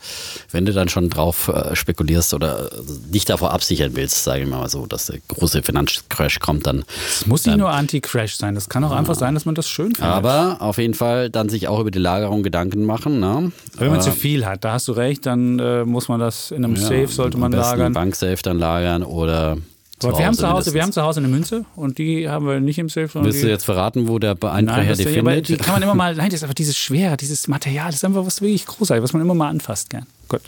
[0.51, 2.71] wenn du dann schon drauf äh, spekulierst oder
[3.13, 6.85] dich davor absichern willst, sage ich mal so, dass der große Finanzcrash kommt, dann.
[7.09, 8.97] Es muss nicht nur Anti-Crash sein, das kann auch ja.
[8.97, 10.03] einfach sein, dass man das schön findet.
[10.03, 13.21] Aber auf jeden Fall dann sich auch über die Lagerung Gedanken machen.
[13.21, 13.53] Ne?
[13.79, 16.51] Wenn man äh, zu viel hat, da hast du recht, dann äh, muss man das
[16.51, 18.05] in einem Safe, sollte man lagern lagern.
[18.05, 19.59] Banksafe dann lagern oder
[20.03, 22.61] aber wir haben, zu Hause, wir haben zu Hause eine Münze und die haben wir
[22.61, 23.09] nicht im Safe.
[23.14, 25.49] Willst du jetzt verraten, wo der Einbrecher die findet?
[25.49, 28.05] Die kann man immer mal, nein, das ist einfach dieses Schwere, dieses Material, das ist
[28.05, 30.07] einfach was wirklich großartig, was man immer mal anfasst, gern.
[30.29, 30.42] Gut.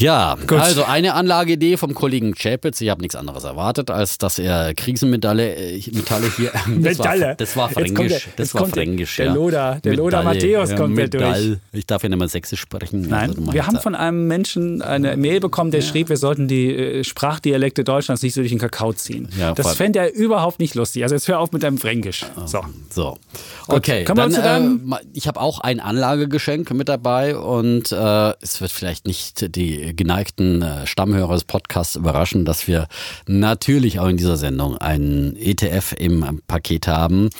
[0.00, 0.58] Ja, Gut.
[0.58, 2.80] also eine Anlageidee vom Kollegen Chapitz.
[2.80, 6.52] Ich habe nichts anderes erwartet, als dass er Krisenmetalle äh, Metalle hier.
[6.80, 7.26] Das Metalle.
[7.26, 8.24] War, das war fränkisch.
[8.24, 9.16] Der, das war fränkisch.
[9.16, 9.34] Der, ja.
[9.34, 11.58] Loda, der Loda Matthäus kommt ja durch.
[11.72, 13.02] Ich darf ja nicht mal sächsisch sprechen.
[13.02, 15.86] Nein, also wir haben von einem Menschen eine Mail bekommen, der ja.
[15.86, 19.28] schrieb, wir sollten die äh, Sprachdialekte Deutschlands nicht so durch den Kakao ziehen.
[19.38, 21.02] Ja, das fände er überhaupt nicht lustig.
[21.02, 22.24] Also jetzt hör auf mit deinem Fränkisch.
[22.46, 22.64] So.
[22.88, 23.18] so.
[23.66, 28.60] Okay, Gut, dann, dann äh, ich habe auch ein Anlagegeschenk mit dabei und äh, es
[28.60, 32.88] wird vielleicht nicht die geneigten äh, Stammhörer des Podcasts überraschen, dass wir
[33.26, 37.30] natürlich auch in dieser Sendung einen ETF im Paket haben.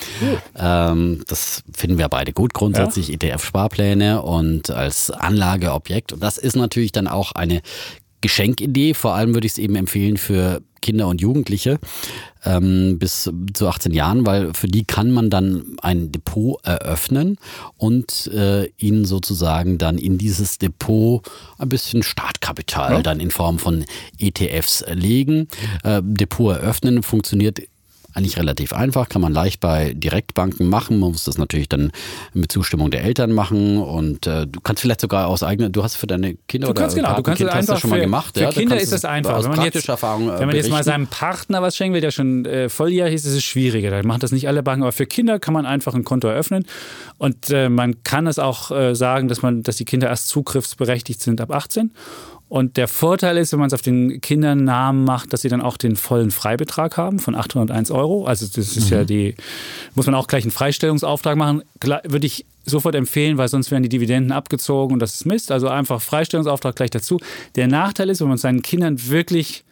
[0.55, 1.23] Mhm.
[1.27, 3.15] das finden wir beide gut, grundsätzlich ja.
[3.15, 6.13] ETF-Sparpläne und als Anlageobjekt.
[6.13, 7.63] Und das ist natürlich dann auch eine
[8.21, 8.95] Geschenkidee.
[8.95, 11.79] Vor allem würde ich es eben empfehlen für Kinder und Jugendliche
[12.45, 17.37] ähm, bis zu 18 Jahren, weil für die kann man dann ein Depot eröffnen
[17.77, 21.23] und äh, ihnen sozusagen dann in dieses Depot
[21.59, 23.03] ein bisschen Startkapital ja.
[23.03, 23.85] dann in Form von
[24.19, 25.49] ETFs legen.
[25.85, 27.61] Äh, Depot eröffnen funktioniert
[28.15, 30.99] eigentlich relativ einfach, kann man leicht bei Direktbanken machen.
[30.99, 31.93] Man muss das natürlich dann
[32.33, 35.97] mit Zustimmung der Eltern machen und äh, du kannst vielleicht sogar aus eigener, du hast
[35.97, 38.35] für deine Kinder du kannst, oder genau, du kannst kind, einfach schon mal gemacht.
[38.35, 39.35] Für ja, Kinder ist das einfach.
[39.35, 42.11] Aus wenn man jetzt, Erfahrung, wenn man jetzt mal seinem Partner was schenken will, der
[42.11, 43.91] schon äh, volljährig ist, ist es schwieriger.
[43.91, 46.67] Da machen das nicht alle Banken, aber für Kinder kann man einfach ein Konto eröffnen
[47.19, 51.21] und äh, man kann es auch äh, sagen, dass man, dass die Kinder erst zugriffsberechtigt
[51.21, 51.93] sind ab 18
[52.51, 55.77] und der Vorteil ist, wenn man es auf den Kindernamen macht, dass sie dann auch
[55.77, 58.25] den vollen Freibetrag haben von 801 Euro.
[58.25, 58.97] Also das ist mhm.
[58.97, 59.37] ja die,
[59.95, 61.63] muss man auch gleich einen Freistellungsauftrag machen.
[61.81, 65.53] Würde ich sofort empfehlen, weil sonst werden die Dividenden abgezogen und das ist Mist.
[65.53, 67.21] Also einfach Freistellungsauftrag gleich dazu.
[67.55, 69.63] Der Nachteil ist, wenn man seinen Kindern wirklich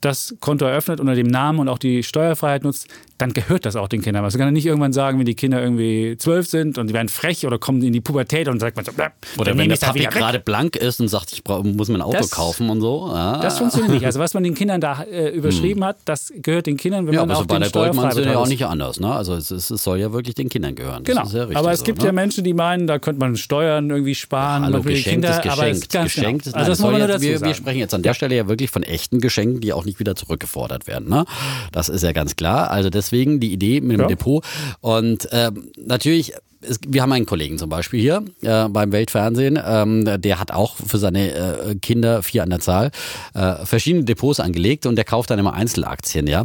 [0.00, 3.88] das Konto eröffnet unter dem Namen und auch die Steuerfreiheit nutzt, dann gehört das auch
[3.88, 4.24] den Kindern.
[4.24, 7.08] Also kann er nicht irgendwann sagen, wenn die Kinder irgendwie zwölf sind und die werden
[7.08, 8.92] frech oder kommen in die Pubertät und sagt man so,
[9.38, 12.30] oder wenn der Papi gerade blank ist und sagt, ich muss mir ein Auto das,
[12.30, 13.10] kaufen und so.
[13.12, 13.40] Ja.
[13.40, 14.06] Das funktioniert nicht.
[14.06, 15.88] Also was man den Kindern da äh, überschrieben hm.
[15.88, 18.24] hat, das gehört den Kindern, wenn ja, man aber auch so bei der Goldmann sind
[18.24, 19.00] ja auch nicht anders.
[19.00, 19.12] Ne?
[19.12, 21.02] Also es, es, es, soll ja wirklich den Kindern gehören.
[21.02, 21.50] Das genau.
[21.50, 22.08] Ja aber es gibt so, ne?
[22.10, 24.62] ja Menschen, die meinen, da könnte man Steuern irgendwie sparen.
[24.62, 25.58] Ja, hallo, geschenkt Kinder, ist geschenkt.
[25.58, 26.56] Aber es, ganz geschenkt genau.
[26.56, 29.60] also das jetzt, wir, wir, sprechen jetzt an der Stelle ja wirklich von echten Geschenken,
[29.60, 31.08] die auch nicht wieder zurückgefordert werden.
[31.08, 31.24] Ne?
[31.72, 32.70] Das ist ja ganz klar.
[32.70, 34.06] Also deswegen die Idee mit dem ja.
[34.06, 34.44] Depot.
[34.80, 36.34] Und äh, natürlich
[36.68, 40.76] es, wir haben einen Kollegen zum Beispiel hier äh, beim Weltfernsehen, ähm, der hat auch
[40.76, 42.90] für seine äh, Kinder, vier an der Zahl,
[43.34, 46.42] äh, verschiedene Depots angelegt und der kauft dann immer Einzelaktien, ja.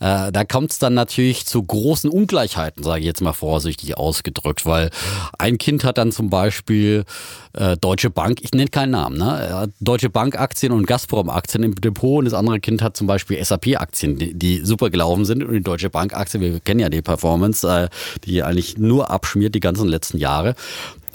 [0.00, 4.66] Äh, da kommt es dann natürlich zu großen Ungleichheiten, sage ich jetzt mal vorsichtig ausgedrückt,
[4.66, 4.90] weil
[5.38, 7.04] ein Kind hat dann zum Beispiel
[7.52, 9.68] äh, Deutsche Bank, ich nenne keinen Namen, ne?
[9.80, 13.42] Deutsche Bank Aktien und Gazprom Aktien im Depot und das andere Kind hat zum Beispiel
[13.44, 16.88] SAP Aktien, die, die super gelaufen sind und die Deutsche Bank Aktie, wir kennen ja
[16.88, 17.88] die Performance, äh,
[18.24, 20.54] die eigentlich nur abschmiert die ganzen letzten Jahre.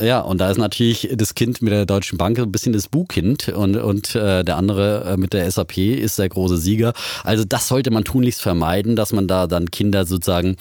[0.01, 3.49] Ja, und da ist natürlich das Kind mit der Deutschen Bank ein bisschen das Buhkind
[3.49, 6.93] und, und äh, der andere äh, mit der SAP ist der große Sieger.
[7.23, 10.55] Also das sollte man tunlichst vermeiden, dass man da dann Kinder sozusagen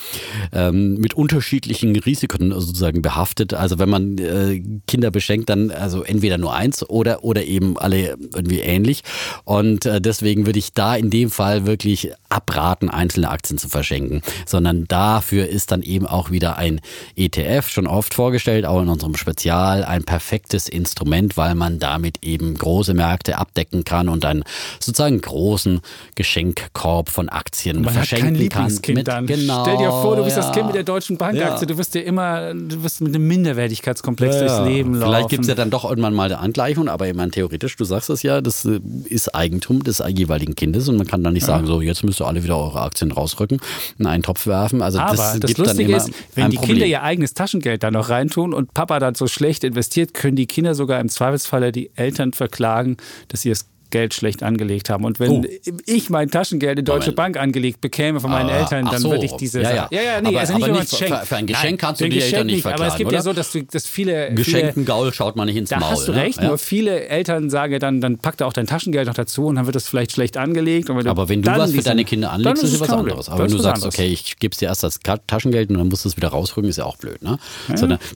[0.53, 3.55] ähm, mit unterschiedlichen Risiken sozusagen behaftet.
[3.55, 8.17] Also wenn man äh, Kinder beschenkt, dann also entweder nur eins oder, oder eben alle
[8.35, 9.03] irgendwie ähnlich.
[9.45, 14.23] Und äh, deswegen würde ich da in dem Fall wirklich abraten, einzelne Aktien zu verschenken,
[14.47, 16.81] sondern dafür ist dann eben auch wieder ein
[17.17, 22.55] ETF schon oft vorgestellt, auch in unserem Spezial ein perfektes Instrument, weil man damit eben
[22.55, 24.43] große Märkte abdecken kann und einen
[24.81, 25.81] sozusagen großen
[26.15, 28.95] Geschenkkorb von Aktien man verschenken hat kein kann.
[28.95, 29.27] Mit, dann.
[29.27, 30.43] Genau, Stell dir vor, du bist ja.
[30.43, 31.67] das Kind mit der Deutschen Bankaktie, ja.
[31.67, 34.41] du wirst dir immer, du wirst mit einem Minderwertigkeitskomplex ja.
[34.47, 35.13] durchs Leben laufen.
[35.13, 37.85] Vielleicht gibt es ja dann doch irgendwann mal eine Angleichung, aber ich meine, theoretisch, du
[37.85, 41.67] sagst es ja, das ist Eigentum des jeweiligen Kindes und man kann dann nicht sagen,
[41.67, 43.61] so jetzt müsst ihr alle wieder eure Aktien rausrücken,
[43.99, 44.81] in einen Topf werfen.
[44.81, 46.77] Also aber das, das Lustige ist, wenn die Problem.
[46.77, 50.47] Kinder ihr eigenes Taschengeld da noch reintun und Papa dann so schlecht investiert, können die
[50.47, 52.97] Kinder sogar im Zweifelsfalle die Eltern verklagen,
[53.29, 55.05] dass sie es Geld schlecht angelegt haben.
[55.05, 55.45] Und wenn oh.
[55.87, 57.17] ich mein Taschengeld in Deutsche Moment.
[57.17, 59.11] Bank angelegt bekäme von meinen ah, Eltern, dann so.
[59.11, 59.63] würde ich diese.
[59.63, 61.77] Ja, ja, ja, ja nee, aber, also nicht, aber nicht für, für, ein Geschenk Nein,
[61.79, 62.83] kannst du die Geschenk Eltern nicht verklagen.
[62.83, 63.19] Aber es gibt oder?
[63.19, 64.33] ja so, dass, du, dass viele.
[64.35, 65.91] Geschenken Gaul schaut man nicht ins da Maul.
[65.91, 66.23] Da hast du ne?
[66.23, 69.57] recht, nur viele Eltern sagen dann, dann packt er auch dein Taschengeld noch dazu und
[69.57, 70.89] dann wird das vielleicht schlecht angelegt.
[70.89, 73.29] Wenn aber wenn du was für deine Kinder anlegst, ist es was anderes.
[73.29, 76.05] Aber wenn du sagst, okay, ich gebe es dir erst das Taschengeld und dann musst
[76.05, 77.23] du es wieder rausrücken, ist ja auch blöd.
[77.23, 77.39] Ne?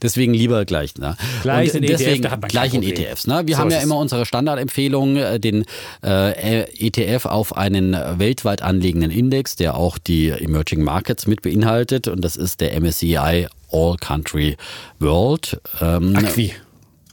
[0.03, 0.97] Deswegen lieber gleich.
[0.97, 1.17] Ne?
[1.43, 2.49] Gleich in ETFs.
[2.49, 3.27] Gleich in ETFs.
[3.27, 5.41] Wir haben ja immer unsere Standardempfehlung, äh,
[6.03, 12.09] äh, ETF auf einen weltweit anliegenden Index, der auch die Emerging Markets mit beinhaltet.
[12.09, 14.57] Und das ist der MSCI All Country
[14.99, 15.61] World.
[15.81, 16.55] Ähm, Acqui.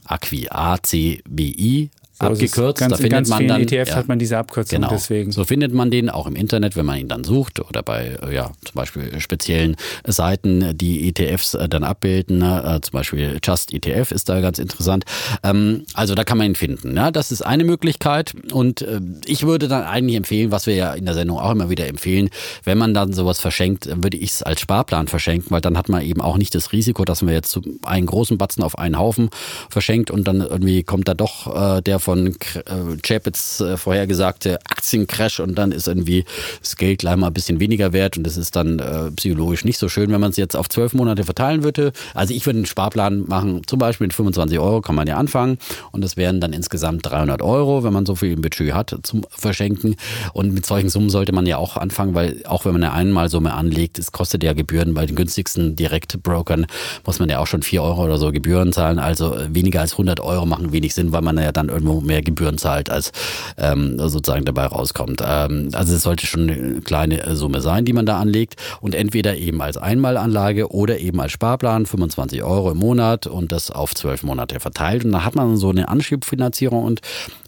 [0.04, 1.90] Acqui, A-C-B-I.
[2.20, 2.78] So abgekürzt.
[2.78, 4.92] Ganz, da findet man dann ETFs ja, hat man diese Abkürzung genau.
[4.92, 5.32] deswegen.
[5.32, 8.34] So findet man den auch im Internet, wenn man ihn dann sucht oder bei äh,
[8.34, 12.42] ja zum Beispiel speziellen Seiten, die ETFs äh, dann abbilden.
[12.42, 15.04] Äh, zum Beispiel Just ETF ist da ganz interessant.
[15.42, 16.94] Ähm, also da kann man ihn finden.
[16.94, 17.10] Ja?
[17.10, 21.06] Das ist eine Möglichkeit und äh, ich würde dann eigentlich empfehlen, was wir ja in
[21.06, 22.28] der Sendung auch immer wieder empfehlen,
[22.64, 26.02] wenn man dann sowas verschenkt, würde ich es als Sparplan verschenken, weil dann hat man
[26.02, 29.30] eben auch nicht das Risiko, dass man jetzt einen großen Batzen auf einen Haufen
[29.70, 35.38] verschenkt und dann irgendwie kommt da doch äh, der von äh, Chapitz äh, vorhergesagte Aktiencrash
[35.38, 36.24] und dann ist irgendwie
[36.60, 39.78] das Geld gleich mal ein bisschen weniger wert und das ist dann äh, psychologisch nicht
[39.78, 41.92] so schön, wenn man es jetzt auf zwölf Monate verteilen würde.
[42.12, 45.58] Also ich würde einen Sparplan machen, zum Beispiel mit 25 Euro kann man ja anfangen
[45.92, 49.24] und das wären dann insgesamt 300 Euro, wenn man so viel im Budget hat zum
[49.30, 49.94] Verschenken
[50.32, 53.52] und mit solchen Summen sollte man ja auch anfangen, weil auch wenn man eine Einmalsumme
[53.52, 56.66] anlegt, es kostet ja Gebühren bei den günstigsten Direktbrokern
[57.06, 60.18] muss man ja auch schon 4 Euro oder so Gebühren zahlen, also weniger als 100
[60.18, 63.12] Euro machen wenig Sinn, weil man ja dann irgendwo mehr Gebühren zahlt, als
[63.56, 65.22] ähm, sozusagen dabei rauskommt.
[65.24, 69.36] Ähm, also es sollte schon eine kleine Summe sein, die man da anlegt und entweder
[69.36, 74.22] eben als Einmalanlage oder eben als Sparplan, 25 Euro im Monat und das auf zwölf
[74.22, 77.00] Monate verteilt und dann hat man so eine Anschiebfinanzierung und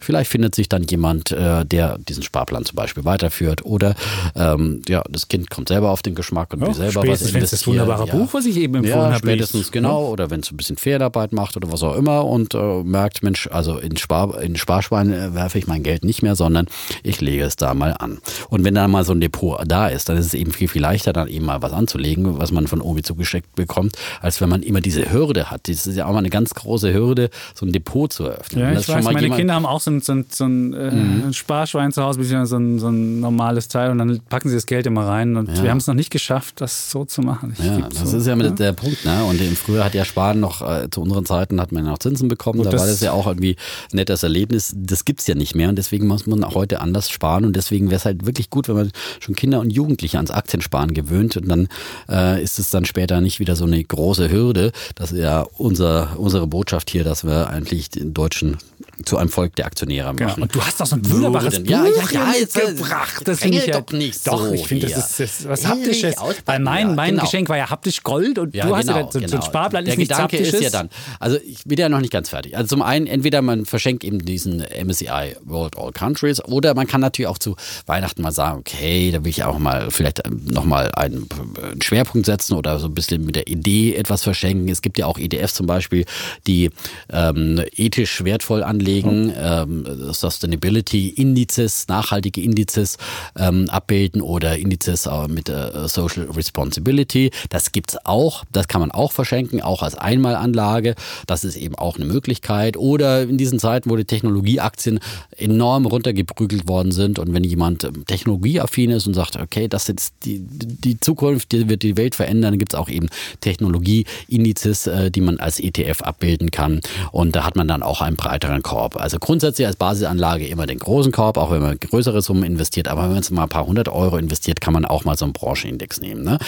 [0.04, 3.94] vielleicht findet sich dann jemand, äh, der diesen Sparplan zum Beispiel weiterführt oder
[4.34, 7.42] ähm, ja, das Kind kommt selber auf den Geschmack und will selber was investieren.
[7.50, 8.14] das wunderbare ja.
[8.14, 9.18] Buch, was ich eben empfohlen ja, habe.
[9.18, 9.72] spätestens liest.
[9.72, 13.22] genau oder wenn es ein bisschen Fehlarbeit macht oder was auch immer und äh, merkt,
[13.22, 16.66] Mensch, also in, Spar, in Sparschwein äh, werfe ich mein Geld nicht mehr, sondern
[17.02, 18.18] ich lege es da mal an.
[18.48, 20.82] Und wenn da mal so ein Depot da ist, dann ist es eben viel, viel
[20.82, 24.62] leichter, dann eben mal was anzulegen, was man von Obi zugeschickt bekommt, als wenn man
[24.62, 25.68] immer diese Hürde hat.
[25.68, 28.60] Das ist ja auch mal eine ganz große Hürde, so ein Depot zu eröffnen.
[28.62, 30.72] Ja, ich das weiß, meine jemand- Kinder haben auch so ein, so ein, so ein,
[30.74, 34.48] äh, ein Sparschwein zu Hause, beziehungsweise so ein, so ein normales Teil und dann packen
[34.48, 35.62] sie das Geld immer rein und Ja.
[35.62, 37.55] wir haben es noch nicht geschafft, das so zu machen.
[37.59, 39.24] Ich Ja, das so, ist ja mit der Punkt, ne?
[39.24, 41.98] Und im Frühjahr hat ja Sparen noch, äh, zu unseren Zeiten hat man ja noch
[41.98, 43.57] Zinsen bekommen, Und da das- war das ja auch irgendwie
[43.92, 44.72] ein nettes Erlebnis.
[44.76, 47.87] Das gibt's ja nicht mehr und deswegen muss man auch heute anders sparen und deswegen
[47.90, 51.48] wäre es halt wirklich gut, wenn man schon Kinder und Jugendliche ans Aktiensparen gewöhnt und
[51.48, 51.68] dann
[52.09, 54.72] äh, ist es dann später nicht wieder so eine große Hürde.
[54.94, 58.57] Das ist ja unser, unsere Botschaft hier, dass wir eigentlich den Deutschen
[59.05, 60.31] zu einem Volk der Aktionäre Genau.
[60.31, 60.42] machen.
[60.42, 61.64] Und du hast doch so ein wunderbares Würden.
[61.64, 63.22] Buch Ja, ja, ja, hier jetzt, äh, mitgebracht.
[63.24, 65.66] Das finde ich ja, doch nicht Doch, so ich finde, das ist, das ist was
[65.66, 66.16] Haptisches.
[66.44, 67.22] Weil mein, ja, mein genau.
[67.24, 70.00] Geschenk war ja haptisch Gold und du hast ja so, so ein Sparplan Der ist
[70.00, 72.57] Gedanke ist ja dann, also ich bin ja noch nicht ganz fertig.
[72.57, 77.00] Also zum einen, entweder man verschenkt eben diesen MSCI World All Countries oder man kann
[77.00, 81.28] natürlich auch zu Weihnachten mal sagen, okay, da will ich auch mal vielleicht nochmal einen,
[81.62, 84.68] einen Schwerpunkt setzen oder so ein bisschen mit der Idee etwas verschenken.
[84.68, 86.05] Es gibt ja auch ETFs zum Beispiel,
[86.46, 86.70] die
[87.11, 92.98] ähm, ethisch wertvoll anlegen, ähm, Sustainability Indizes, nachhaltige Indizes
[93.36, 97.30] ähm, abbilden oder Indizes äh, mit äh, Social Responsibility.
[97.50, 100.94] Das gibt's auch, das kann man auch verschenken, auch als Einmalanlage.
[101.26, 102.76] Das ist eben auch eine Möglichkeit.
[102.76, 105.00] Oder in diesen Zeiten, wo die Technologieaktien
[105.36, 110.14] enorm runtergeprügelt worden sind und wenn jemand ähm, technologieaffin ist und sagt, okay, das ist
[110.24, 113.08] die, die Zukunft, die wird die Welt verändern, dann gibt's auch eben
[113.40, 116.80] Technologieindizes, äh, die man als ETF abbilden kann.
[117.10, 118.96] Und da hat man dann auch einen breiteren Korb.
[118.96, 122.88] Also grundsätzlich als Basisanlage immer den großen Korb, auch wenn man größere Summen investiert.
[122.88, 125.35] Aber wenn man mal ein paar hundert Euro investiert, kann man auch mal so einen
[125.35, 126.22] Branchenindex nehmen.
[126.24, 126.38] Ne?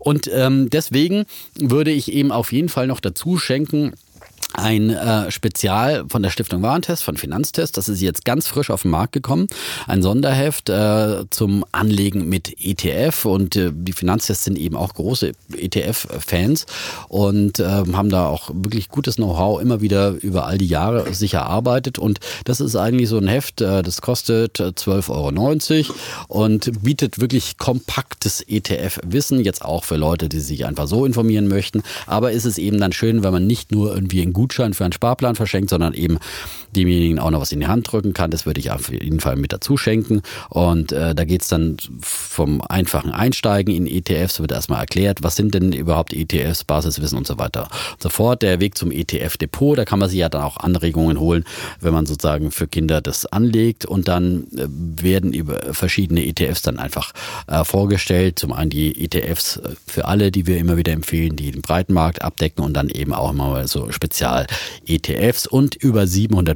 [0.00, 3.92] Und ähm, deswegen würde ich eben auf jeden Fall noch dazu schenken,
[4.54, 7.76] ein äh, Spezial von der Stiftung Warentest, von Finanztest.
[7.76, 9.46] Das ist jetzt ganz frisch auf den Markt gekommen.
[9.86, 13.26] Ein Sonderheft äh, zum Anlegen mit ETF.
[13.26, 16.66] Und äh, die Finanztests sind eben auch große ETF-Fans
[17.08, 21.34] und äh, haben da auch wirklich gutes Know-how immer wieder über all die Jahre sich
[21.34, 21.98] erarbeitet.
[21.98, 25.94] Und das ist eigentlich so ein Heft, äh, das kostet 12,90 Euro
[26.28, 29.44] und bietet wirklich kompaktes ETF-Wissen.
[29.44, 31.82] Jetzt auch für Leute, die sich einfach so informieren möchten.
[32.06, 34.92] Aber ist es eben dann schön, wenn man nicht nur irgendwie einen Gutschein für einen
[34.92, 36.18] Sparplan verschenkt, sondern eben
[36.74, 38.30] demjenigen auch noch was in die Hand drücken kann.
[38.30, 40.22] Das würde ich auf jeden Fall mit dazu schenken.
[40.48, 45.54] Und äh, da geht's dann vom einfachen Einsteigen in ETFs, wird erstmal erklärt, was sind
[45.54, 47.68] denn überhaupt ETFs, Basiswissen und so weiter.
[47.92, 51.44] Und sofort der Weg zum ETF-Depot, da kann man sich ja dann auch Anregungen holen,
[51.80, 53.86] wenn man sozusagen für Kinder das anlegt.
[53.86, 57.12] Und dann äh, werden über verschiedene ETFs dann einfach
[57.46, 58.38] äh, vorgestellt.
[58.38, 62.22] Zum einen die ETFs äh, für alle, die wir immer wieder empfehlen, die den Breitenmarkt
[62.22, 66.06] abdecken und dann eben auch mal so Spezial-ETFs und über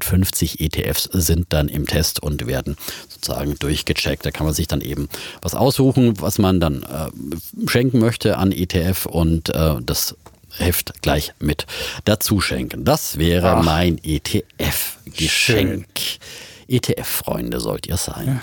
[0.02, 2.76] 750 ETFs sind dann im Test und werden
[3.08, 4.26] sozusagen durchgecheckt.
[4.26, 5.08] Da kann man sich dann eben
[5.40, 7.10] was aussuchen, was man dann äh,
[7.68, 10.16] schenken möchte an ETF und äh, das
[10.58, 11.66] Heft gleich mit
[12.04, 12.84] dazu schenken.
[12.84, 13.64] Das wäre Ach.
[13.64, 15.86] mein ETF-Geschenk.
[16.68, 18.42] ETF-Freunde sollt ihr sein.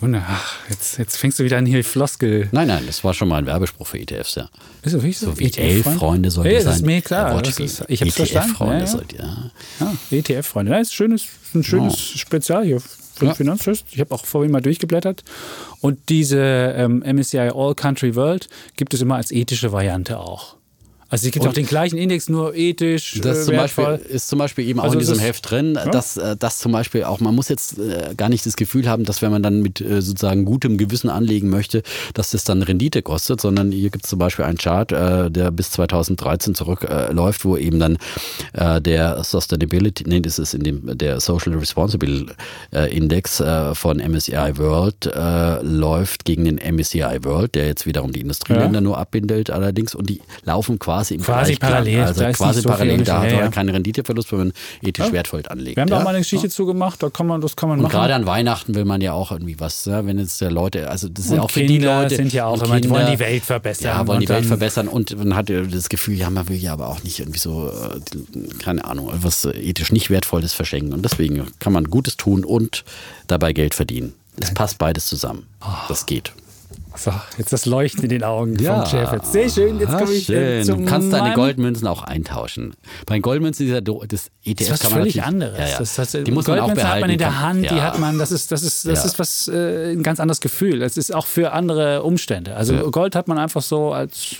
[0.00, 2.48] Wunder, ach, jetzt, jetzt fängst du wieder an hier Floskel.
[2.52, 4.44] Nein, nein, das war schon mal ein Werbespruch für ETFs, ja.
[4.82, 5.32] Ist das wirklich so?
[5.32, 6.86] So ETF-Freunde sollen ja, die das ist sein.
[6.86, 7.42] mir klar.
[7.42, 8.50] Das ist, ich hab's verstanden.
[8.50, 8.86] ETF-Freunde Ja, ja.
[8.86, 9.52] sollt ihr.
[9.80, 10.72] Ja, ETF-Freunde.
[10.72, 13.34] Das ist, schönes, ein schönes Spezial hier für Ja.
[13.34, 13.84] Finanztest.
[13.90, 15.22] Ich habe auch vorhin mal durchgeblättert.
[15.82, 20.56] Und diese ähm, MSCI All Country World gibt es immer als ethische Variante auch.
[21.10, 24.38] Also es gibt auch den gleichen Index, nur ethisch, Das äh, zum Beispiel, ist zum
[24.38, 27.18] Beispiel eben auch Also in es diesem Heft drin, dass äh, das zum Beispiel auch,
[27.18, 30.02] man muss jetzt äh, gar nicht das Gefühl haben, dass wenn man dann mit äh,
[30.02, 31.82] sozusagen gutem Gewissen anlegen möchte,
[32.14, 35.50] dass das dann Rendite kostet, sondern hier gibt es zum Beispiel einen Chart, äh, der
[35.50, 37.98] bis 2013 zurückläuft, äh, läuft, wo eben dann
[38.52, 42.26] äh, der Sustainability, nee, das ist in dem der Social Responsible
[42.72, 48.12] äh, Index äh, von MSCI World äh, läuft gegen den MSCI World, der jetzt wiederum
[48.12, 51.70] die Industrieländer nur abbildet allerdings und die laufen quasi im Quasi Gleichklang.
[51.70, 53.50] parallel, Also da quasi so parallel, da hat ja, man ja.
[53.50, 55.76] keinen Renditeverlust, wenn man ethisch wertvoll anlegt.
[55.76, 56.00] Wir haben da ja?
[56.00, 57.92] auch mal eine Geschichte zu gemacht, da kann man, das kann man Und machen.
[57.92, 61.24] gerade an Weihnachten will man ja auch irgendwie was, wenn jetzt der Leute, also das
[61.24, 62.16] ist Und ja auch für Kinder die Leute.
[62.16, 63.86] sind ja auch immer, die wollen die Welt verbessern.
[63.86, 66.72] Ja, wollen die Welt verbessern und man hat ja das Gefühl, ja, man will ja
[66.74, 70.92] aber auch nicht irgendwie so, äh, keine Ahnung, was äh, ethisch nicht wertvolles verschenken.
[70.92, 72.84] Und deswegen kann man Gutes tun und
[73.26, 74.12] dabei Geld verdienen.
[74.40, 75.46] Es passt beides zusammen.
[75.60, 75.84] Ah.
[75.88, 76.32] Das geht.
[76.96, 79.12] So, jetzt das Leuchten in den Augen vom Chef.
[79.12, 80.64] Jetzt sehr schön, jetzt Ah, komme ich äh, schön.
[80.64, 82.74] zum Du kannst deine Goldmünzen auch eintauschen.
[83.06, 85.58] Bei den Goldmünzen dieser Do das ETF Das ist was völlig anderes.
[85.58, 85.78] Ja, ja.
[85.78, 86.94] Das, das, die muss man auch Goldmünzen behalten.
[86.94, 87.82] hat man in der Hand, die ja.
[87.82, 89.04] hat man, das ist, das ist, das Ja.
[89.04, 90.80] ist was, äh, ein ganz anderes Gefühl.
[90.80, 92.56] Das ist auch für andere Umstände.
[92.56, 94.36] Also Gold hat man einfach so als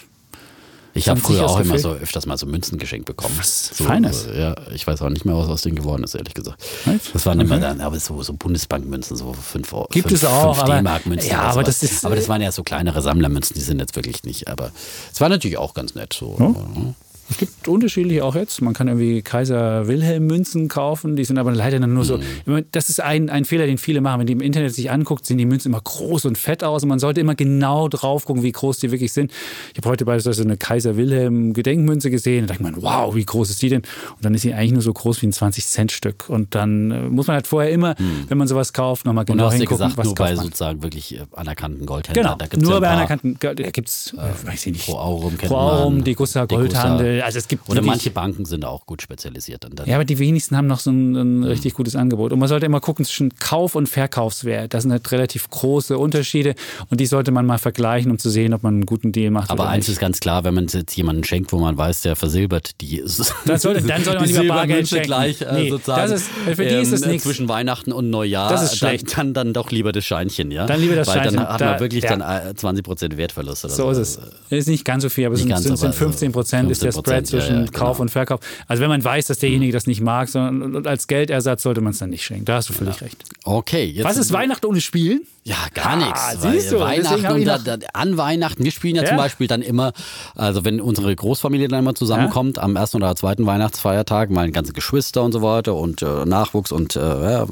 [0.94, 3.34] Ich habe früher auch immer so öfters mal so Münzen geschenkt bekommen.
[3.38, 4.26] Was so, Feines.
[4.26, 6.60] äh, Ja, ich weiß auch nicht mehr, was aus denen geworden ist, ehrlich gesagt.
[6.86, 7.14] Echt?
[7.14, 9.86] Das waren immer dann, aber so, so Bundesbankmünzen, so 5 Euro.
[9.90, 11.30] Gibt fünf, es auch, fünf aber- D-Mark-Münzen.
[11.30, 11.66] ja, aber sowas.
[11.80, 14.48] das ist, aber das waren ja so kleinere Sammlermünzen, die sind jetzt wirklich nicht.
[14.48, 14.70] Aber
[15.12, 16.36] es war natürlich auch ganz nett so.
[16.38, 16.94] ne?
[17.30, 18.60] Es gibt unterschiedliche auch jetzt.
[18.60, 22.18] Man kann irgendwie Kaiser Wilhelm Münzen kaufen, die sind aber leider dann nur so.
[22.18, 22.64] Mhm.
[22.72, 24.20] Das ist ein, ein Fehler, den viele machen.
[24.20, 26.88] Wenn die im Internet sich anguckt, sehen die Münzen immer groß und fett aus und
[26.88, 29.30] man sollte immer genau drauf gucken, wie groß die wirklich sind.
[29.72, 33.50] Ich habe heute beispielsweise eine Kaiser Wilhelm Gedenkmünze gesehen und dachte man, wow, wie groß
[33.50, 33.82] ist die denn?
[33.82, 36.28] Und dann ist sie eigentlich nur so groß wie ein 20 Cent Stück.
[36.28, 37.94] Und dann äh, muss man halt vorher immer,
[38.28, 39.20] wenn man sowas kauft, nochmal Mhm.
[39.20, 40.44] Und du genau hast hingucken, gesagt, was nur bei man.
[40.44, 42.38] sozusagen wirklich äh, anerkannten Goldhändlern.
[42.38, 45.56] Genau, Da nur ja bei anerkannten, da gibt es, weiß ich nicht, Pro Aurum Pro
[45.56, 46.46] Aurum, Degussa.
[46.46, 47.19] Goldhandel.
[47.22, 49.64] Also es gibt Oder wirklich- manche Banken sind auch gut spezialisiert.
[49.64, 51.40] Dann, Ja, aber die wenigsten haben noch so ein, Mhm.
[51.40, 52.32] ein richtig gutes Angebot.
[52.32, 54.74] Und man sollte immer gucken zwischen Kauf- und Verkaufswert.
[54.74, 56.54] Das sind halt relativ große Unterschiede
[56.90, 59.50] und die sollte man mal vergleichen, um zu sehen, ob man einen guten Deal macht.
[59.50, 59.94] Aber oder eins nicht.
[59.96, 63.02] ist ganz klar, wenn man es jetzt jemandem schenkt, wo man weiß, der versilbert die
[63.46, 65.06] Dann sollte- dann sollte man die lieber Bargeld schenken.
[65.06, 66.10] gleich äh, Nee, sozusagen.
[66.10, 67.22] das ist- für die ist das ähm, nix.
[67.24, 68.50] Zwischen Weihnachten und Neujahr.
[68.50, 69.16] Das ist schlecht.
[69.16, 70.66] Dann, dann, dann doch lieber das Scheinchen, ja.
[70.66, 71.36] Dann lieber das Weil Scheinchen.
[71.36, 72.16] dann hat Da- man wirklich ja.
[72.16, 74.18] dann äh, 20% Wertverlust oder so ist es.
[74.50, 76.70] Ist nicht ganz so viel, aber es sind, ganz, sind, sind aber so 15 Prozent
[76.70, 78.02] ist der 15%, Spread zwischen ja, ja, Kauf genau.
[78.02, 78.40] und Verkauf.
[78.68, 81.98] Also wenn man weiß, dass derjenige das nicht mag, sondern als Geldersatz sollte man es
[81.98, 82.44] dann nicht schenken.
[82.44, 83.24] Da hast du völlig recht.
[83.44, 85.22] Okay, jetzt Was ist Weihnachten ohne Spielen?
[85.42, 86.42] Ja, gar Ah, nichts.
[86.42, 89.08] siehst du, Weihnachten und da, da, an Weihnachten, wir spielen ja, Ja.
[89.08, 89.92] zum Beispiel dann immer,
[90.36, 95.22] also wenn unsere Großfamilie dann immer zusammenkommt, am ersten oder zweiten Weihnachtsfeiertag, meine ganzen Geschwister
[95.22, 97.46] und so weiter und äh, Nachwuchs und äh, ja,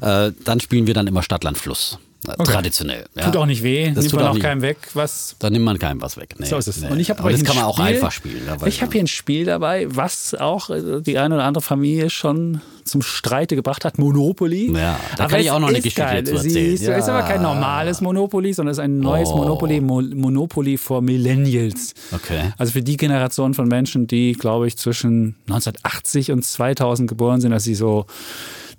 [0.00, 1.58] äh, dann spielen wir dann immer Stadtland
[2.26, 3.04] Äh, Traditionell.
[3.16, 3.26] Ja.
[3.26, 5.78] Tut auch nicht weh, Das nimmt man auch auch keinem weg, was Da nimmt man
[5.78, 6.34] keinem was weg.
[6.38, 6.80] Nee, So ist es.
[6.80, 6.88] Nee.
[6.90, 8.42] Und ich habe Aber aber das hier kann ein man auch Spiel- einfach spielen.
[8.46, 11.62] Ja, weil- Ich habe hier ein Spiel dabei, was auch äh, die eine oder andere
[11.62, 13.98] Familie schon zum Streite gebracht hat.
[13.98, 14.72] Monopoly.
[14.72, 16.22] Ja, da Aber kann ich auch noch eine Geschichte geil.
[16.24, 16.76] dazu erzählen.
[16.76, 17.54] Siehst Es ist aber kein Ja.
[17.54, 19.36] normales Monopoly, sondern es ist ein neues Oh.
[19.36, 21.94] Monopoly, Mo Monopoly for Millennials.
[22.12, 22.52] Okay.
[22.58, 27.52] Also für die Generation von Menschen, die, glaube ich, zwischen 1980 und 2000 geboren sind,
[27.52, 28.06] dass sie so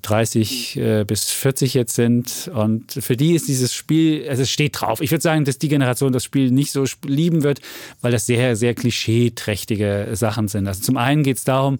[0.02, 2.50] 30 äh, bis 40 jetzt sind.
[2.54, 5.02] Und für die ist dieses Spiel, also es steht drauf.
[5.02, 7.60] Ich würde sagen, dass die Generation das Spiel nicht so lieben wird,
[8.02, 10.68] weil das sehr, sehr klischeeträchtige Sachen sind.
[10.68, 11.78] Also zum einen geht es darum,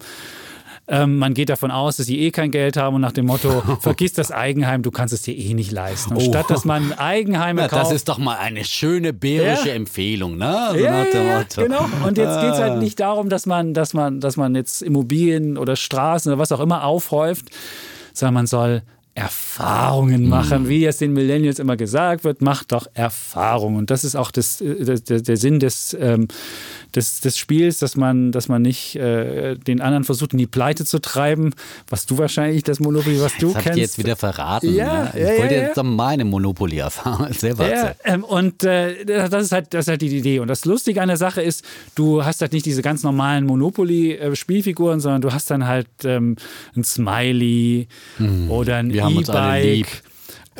[0.88, 3.62] ähm, man geht davon aus, dass sie eh kein Geld haben und nach dem Motto,
[3.80, 6.14] vergiss das Eigenheim, du kannst es dir eh nicht leisten.
[6.14, 6.28] Und Oh.
[6.30, 7.82] statt dass man Eigenheime Ja, kauft.
[7.84, 9.74] das ist doch mal eine schöne bärische Ja.
[9.74, 10.68] Empfehlung, ne?
[10.72, 11.82] So Ja, ja, genau.
[12.04, 12.62] Und jetzt geht es Ah.
[12.70, 16.50] halt nicht darum, dass man, dass man, dass man jetzt Immobilien oder Straßen oder was
[16.50, 17.50] auch immer aufhäuft,
[18.12, 18.82] sondern man soll
[19.14, 23.76] Erfahrungen machen, wie es den Millennials immer gesagt wird, macht doch Erfahrungen.
[23.76, 26.28] Und das ist auch das, äh, der, der, der Sinn des, ähm,
[26.94, 30.84] des, des Spiels, dass man, dass man nicht äh, den anderen versucht, in die Pleite
[30.84, 31.54] zu treiben,
[31.88, 33.76] was du wahrscheinlich, das Monopoly, was du hab ich kennst.
[33.78, 34.74] dir jetzt wieder verraten.
[34.74, 35.10] Ja, ne?
[35.14, 37.96] Ich ja, wollte ja, jetzt meine Monopoly-Erfahrung selber Ja, erzählen.
[38.04, 40.38] ähm, und äh, das, ist halt, das ist halt die Idee.
[40.40, 45.00] Und das Lustige an der Sache ist, du hast halt nicht diese ganz normalen Monopoly-Spielfiguren,
[45.00, 46.36] sondern du hast dann halt ähm,
[46.76, 47.88] ein Smiley
[48.48, 49.16] oder ein Hm.
[49.16, 50.02] Uns alle E-Bike.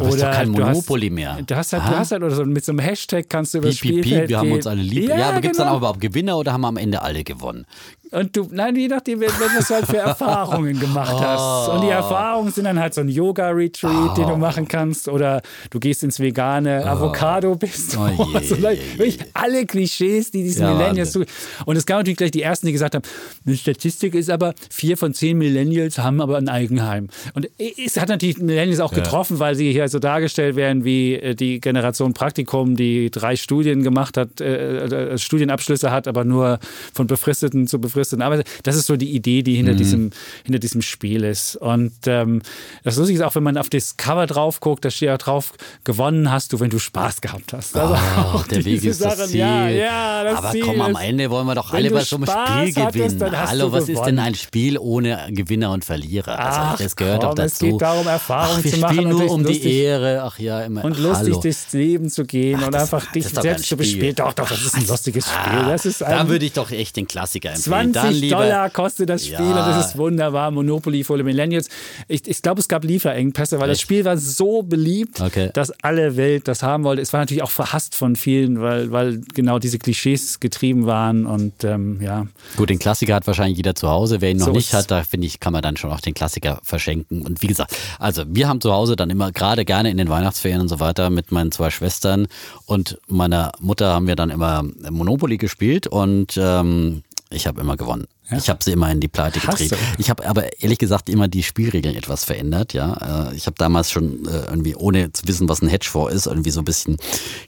[0.00, 1.38] Aber ist doch kein Monopoly hast, mehr.
[1.46, 3.68] Du hast halt, du hast halt oder so mit so einem Hashtag kannst du über
[3.68, 5.08] Piep, piep, Spielfeld piep, wir haben uns alle lieb.
[5.08, 5.74] Ja, aber gibt es dann genau.
[5.74, 7.66] auch überhaupt Gewinner oder haben am Ende alle gewonnen?
[8.12, 11.68] Und du, nein, je nachdem, was du halt für Erfahrungen gemacht hast.
[11.68, 12.00] Und die Oh.
[12.00, 15.06] Erfahrungen sind dann halt so ein Yoga-Retreat, den du machen kannst.
[15.08, 17.96] Oder du gehst ins vegane Avocado bist.
[17.96, 18.98] Oh je, like, je, je.
[18.98, 21.24] wirklich alle Klischees, die diesen Ja, Millennials zu.
[21.66, 23.02] Und es gab natürlich gleich die ersten, die gesagt haben,
[23.44, 27.08] die Statistik ist aber, vier von zehn Millennials haben aber ein Eigenheim.
[27.34, 31.34] Und es hat natürlich Millennials auch getroffen, weil sie hier so dargestellt werden wie äh,
[31.36, 36.58] die Generation Praktikum, die drei Studien gemacht hat, äh, äh, Studienabschlüsse hat, aber nur
[36.92, 38.46] von befristeten zu befristeten Arbeit.
[38.62, 39.56] Das ist so die Idee, die Mhm.
[39.56, 40.10] hinter, diesem,
[40.44, 41.56] hinter diesem Spiel ist.
[41.56, 42.42] Und ähm,
[42.84, 45.52] das Lustige ist auch, wenn man auf das Cover drauf guckt, da steht auch drauf,
[45.84, 47.76] gewonnen hast du, wenn du Spaß gehabt hast.
[47.76, 49.40] Also Ach, auch der Weg ist das Sachen, Ziel.
[49.40, 52.16] Ja, ja, das Aber Ziel komm, am Ende wollen wir doch alle du bei so
[52.16, 53.36] einem Spaß Spiel hattest, gewinnen.
[53.36, 54.18] hast Hallo, was ist denn gewonnen.
[54.18, 56.38] ein Spiel ohne Gewinner und Verlierer?
[56.38, 57.66] Also, Ach, das gehört komm, doch es dazu.
[57.72, 60.22] geht darum, Erfahrung Ach, wir zu machen spielen und nur um lustig- die Ehre.
[60.24, 60.84] Ach ja, immer.
[60.84, 61.40] und lustig Hallo.
[61.40, 63.76] durchs Leben zu gehen und das- einfach das dich selbst zu Spiel.
[63.78, 64.14] bespielen.
[64.16, 65.64] Doch, doch, das ist ein lustiges Spiel.
[65.66, 67.64] Das ist da ein würde ich doch echt den Klassiker empfehlen.
[67.92, 69.48] 20 Dann lieber, Dollar kostet das Spiel Ja.
[69.48, 70.50] und das ist wunderbar.
[70.50, 71.68] Monopoly for the Millennials.
[72.08, 73.82] Ich, ich glaube, es gab Lieferengpässe, weil das Echt?
[73.82, 75.50] Spiel war so beliebt, Okay.
[75.54, 77.02] dass alle Welt das haben wollte.
[77.02, 81.64] Es war natürlich auch verhasst von vielen, weil, weil genau diese Klischees getrieben waren und
[81.64, 82.26] ähm, ja.
[82.56, 84.20] Gut, den Klassiker hat wahrscheinlich jeder zu Hause.
[84.20, 86.14] Wer ihn noch So nicht hat, da finde ich, kann man dann schon auch den
[86.14, 87.22] Klassiker verschenken.
[87.22, 90.60] Und wie gesagt, also wir haben zu Hause dann immer gerade gerne in den Weihnachtsferien
[90.60, 92.26] und so weiter mit meinen zwei Schwestern
[92.66, 98.06] und meiner Mutter haben wir dann immer Monopoly gespielt und ähm, ich habe immer gewonnen.
[98.36, 99.76] Ich habe sie immer in die Pleite getrieben.
[99.98, 102.72] Ich habe aber ehrlich gesagt immer die Spielregeln etwas verändert.
[102.72, 106.26] Ja, Äh, ich habe damals schon äh, irgendwie ohne zu wissen, was ein Hedgefonds ist,
[106.26, 106.96] irgendwie so ein bisschen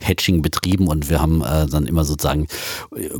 [0.00, 2.46] Hedging betrieben und wir haben äh, dann immer sozusagen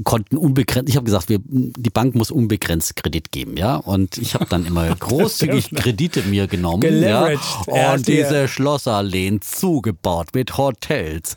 [0.05, 0.89] konnten unbegrenzt.
[0.89, 3.77] Ich habe gesagt, wir, die Bank muss unbegrenzt Kredit geben, ja.
[3.77, 7.31] Und ich habe dann immer großzügig Kredite mir genommen, ja.
[7.67, 11.37] Und diese Schlossalleen zugebaut mit Hotels,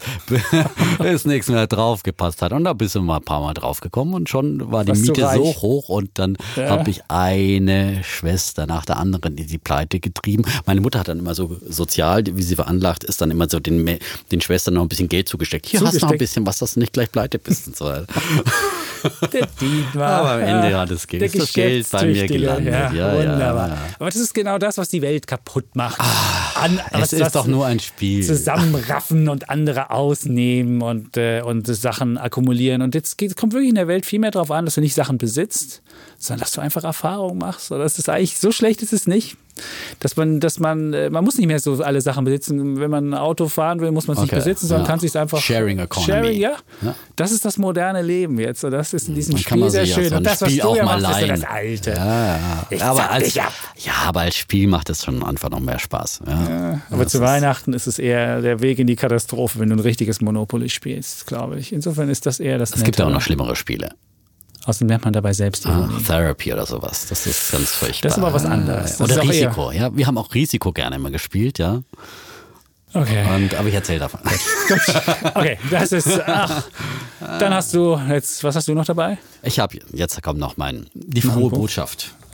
[1.00, 2.54] bis nichts mehr draufgepasst hat.
[2.54, 5.44] Und da bist du mal ein paar Mal draufgekommen und schon war die Miete so
[5.44, 6.70] hoch und dann Ja.
[6.70, 10.44] habe ich eine Schwester nach der anderen in die Pleite getrieben.
[10.66, 14.00] Meine Mutter hat dann immer so sozial, wie sie veranlagt ist, dann immer so den,
[14.32, 15.66] den Schwestern noch ein bisschen Geld zugesteckt.
[15.68, 16.20] Hier hast du noch ein Zugesteckt.
[16.20, 17.86] bisschen was, dass du nicht gleich pleite bist und so.
[19.32, 20.10] Der Dietmar.
[20.22, 22.74] Aber am Ende Ja, hat es ist das Geld bei mir gelandet.
[22.74, 23.70] Ja, Ja, wunderbar.
[23.70, 23.78] ja.
[24.00, 26.00] Aber das ist genau das, was die Welt kaputt macht.
[26.56, 28.24] An, Es ist doch nur ein Spiel.
[28.26, 32.82] Zusammenraffen und andere ausnehmen und, äh, und Sachen akkumulieren.
[32.82, 34.96] Und jetzt geht, kommt wirklich in der Welt viel mehr darauf an, dass du nicht
[34.96, 35.84] Sachen besitzt,
[36.18, 37.72] sondern dass du einfach Erfahrung machst.
[37.72, 39.38] Oder das ist eigentlich, so schlecht ist es nicht.
[40.02, 42.78] Dass man, dass man, äh, man muss nicht mehr so alle Sachen besitzen.
[42.78, 44.92] Wenn man ein Auto fahren will, muss man es nicht Okay, besitzen, sondern ja.
[44.92, 45.40] kann sich einfach.
[45.40, 46.12] Sharing Economy.
[46.12, 46.56] Sharing, ja.
[46.82, 46.96] Ja.
[47.16, 48.66] Das ist das moderne Leben jetzt.
[48.66, 50.10] Und das ist in diesem Spiel sehr schön.
[50.10, 51.92] so und das, was Spiel du auch ja mal machst, ist das Alte.
[51.92, 52.68] Ja, ja.
[52.70, 53.48] Ich aber als, ja,
[54.06, 56.22] aber als Spiel macht es schon einfach noch mehr Spaß.
[56.90, 60.20] Aber zu Weihnachten ist es eher der Weg in die Katastrophe, wenn du ein richtiges
[60.20, 61.72] Monopoly spielst, glaube ich.
[61.72, 63.92] Insofern ist das eher das Es gibt ja auch noch schlimmere Spiele.
[64.66, 65.88] Außerdem lernt man dabei selbst Ah.
[66.06, 67.06] Therapy oder sowas.
[67.08, 68.10] Das ist ganz furchtbar.
[68.10, 68.98] Das ist aber was anderes.
[68.98, 69.72] Das Oder eher- Risiko.
[69.72, 71.84] Ja, wir haben auch Risiko gerne immer gespielt, ja.
[72.94, 73.26] Okay.
[73.36, 74.22] Und, aber ich erzähle davon.
[75.36, 76.08] Okay, das ist.
[76.26, 76.64] Ach,
[77.20, 79.18] dann hast du jetzt, was hast du noch dabei?
[79.44, 81.70] Ich habe jetzt kommt noch mein die frohe Buch?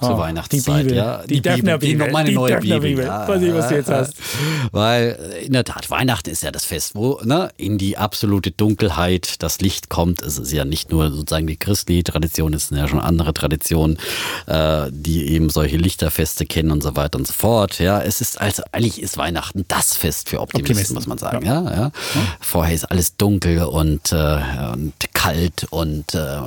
[0.02, 0.80] Oh, zur Weihnachtszeit.
[0.80, 0.98] die Bibel.
[0.98, 2.12] Ja, Die die, Bibel.
[2.12, 2.80] meine Die neue Bibel.
[2.80, 3.06] Bibel.
[3.06, 4.14] Ja, Weiß nicht, was du jetzt ja, hast.
[4.72, 8.52] Weil äh, in der Tat Weihnachten ist ja das Fest, wo ne, in die absolute
[8.52, 10.22] Dunkelheit das Licht kommt.
[10.22, 13.98] Es ist ja nicht nur sozusagen die christliche Tradition, es sind ja schon andere Traditionen,
[14.48, 17.80] äh, die eben solche Lichterfeste kennen und so weiter und so fort.
[17.80, 20.96] Ja, es ist also eigentlich ist Weihnachten das Fest für Optimisten, Optimisten.
[20.96, 21.46] muss man sagen.
[21.46, 21.62] Ja.
[21.62, 21.92] Ja,
[22.40, 24.40] Vorher ist alles dunkel und, äh,
[24.74, 26.38] und kalt und äh,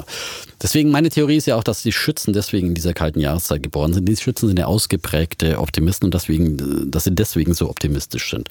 [0.62, 3.92] deswegen meine Theorie ist ja auch, dass die Schützen deswegen in dieser kalten Jahreszeit geboren
[3.92, 4.06] sind.
[4.08, 8.48] Die Schützen sind ja ausgeprägte Optimisten und deswegen, dass sie deswegen so optimistisch sind.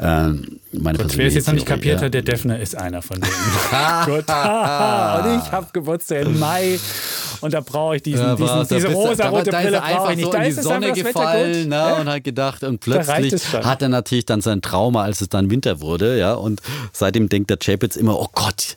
[0.00, 3.20] Ähm, meine Und wer es jetzt noch nicht kapiert hat, der Defner ist einer von
[3.20, 3.32] denen.
[4.06, 4.24] Gut.
[4.28, 6.78] und ich habe Geburtstag im Mai
[7.40, 10.26] und da brauche ich diesen, Ja, diesen, diese rosa-rote Brille einfach brauche ich nicht.
[10.26, 11.68] so Da in die ist es Sonne einfach gefallen gut.
[11.68, 11.94] ne, Ja.
[12.00, 15.80] und hat gedacht und plötzlich hat er natürlich dann sein Trauma, als es dann Winter
[15.80, 16.60] wurde, ja und
[16.92, 18.76] seitdem denkt der Chapitz immer, oh Gott,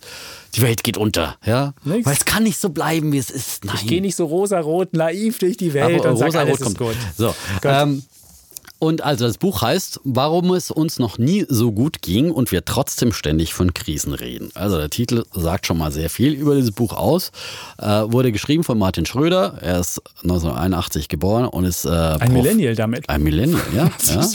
[0.56, 2.06] die Welt geht unter, ja, Nix.
[2.06, 3.66] weil es kann nicht so bleiben, wie es ist.
[3.66, 3.76] Nein.
[3.80, 6.78] Ich gehe nicht so rosarot naiv durch die Welt Aber und sage, Rosarot alles ist
[6.78, 6.96] gut.
[7.18, 7.36] So, Gut.
[7.66, 8.04] ähm,
[8.80, 12.64] und also das Buch heißt, warum es uns noch nie so gut ging und wir
[12.64, 14.52] trotzdem ständig von Krisen reden.
[14.54, 17.32] Also der Titel sagt schon mal sehr viel über dieses Buch aus.
[17.78, 19.58] Äh, wurde geschrieben von Martin Schröder.
[19.62, 23.10] Er ist 1981 geboren und ist äh, Ein Prof- Millennial damit.
[23.10, 23.92] Ein Millennial, ja.
[24.08, 24.26] ja.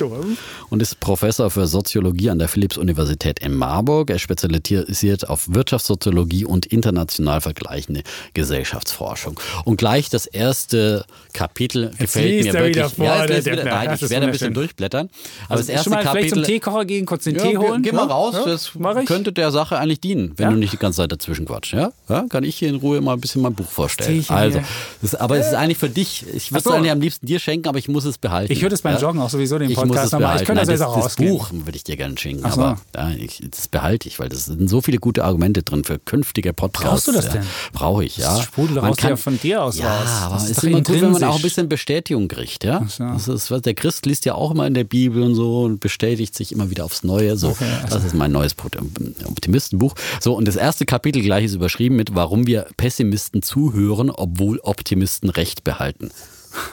[0.68, 4.10] Und ist Professor für Soziologie an der Philipps-Universität in Marburg.
[4.10, 8.02] Er spezialisiert auf Wirtschaftssoziologie und international vergleichende
[8.34, 9.40] Gesellschaftsforschung.
[9.64, 12.84] Und gleich das erste Kapitel gefällt liest mir wirklich.
[12.92, 14.54] vor, ja, der nein, ich werde bisschen schön.
[14.54, 15.08] durchblättern.
[15.46, 16.42] Aber Also das erste mal vielleicht zum Kapitel.
[16.44, 17.82] Teekocher gehen, kurz den Ja, Tee geh- holen.
[17.82, 18.72] Geh mal Ja, raus, ja, das
[19.06, 20.50] könnte der Sache eigentlich dienen, wenn Ja?
[20.52, 21.72] du nicht die ganze Zeit dazwischen quatschst.
[21.74, 21.92] Ja?
[22.08, 24.20] Ja, kann ich hier in Ruhe mal ein bisschen mein Buch vorstellen.
[24.20, 24.60] Teechen Also,
[25.02, 26.24] das, aber es ist eigentlich für dich.
[26.34, 26.70] Ich würde es so.
[26.72, 28.52] eigentlich am liebsten dir schenken, aber ich muss es behalten.
[28.52, 29.00] Ich würde es beim ja?
[29.00, 30.36] Joggen auch sowieso den Podcast nochmal.
[30.40, 31.16] Ich könnte das jetzt auch das.
[31.16, 33.10] Buch würde ich dir gerne schenken, aber ja,
[33.50, 36.88] das behalte ich, weil das sind so viele gute Argumente drin für künftige Podcasts.
[36.90, 37.32] Brauchst du das ja.
[37.32, 37.42] denn?
[37.72, 38.34] Brauche ich, ja.
[38.36, 40.08] Das sprudelt Man raus ja von dir aus ja, raus.
[40.22, 42.84] aber Das es ist immer gut, wenn man auch ein bisschen Bestätigung kriegt, ja.
[42.88, 43.04] so.
[43.04, 45.80] Das ist, was der Christ liest ja auch immer in der Bibel und so und
[45.80, 47.36] bestätigt sich immer wieder aufs Neue.
[47.36, 48.76] So, Okay, also das ist mein neues Pot-
[49.24, 49.94] Optimistenbuch.
[50.20, 55.30] So, und das erste Kapitel gleich ist überschrieben mit, warum wir Pessimisten zuhören, obwohl Optimisten
[55.30, 56.10] Recht behalten.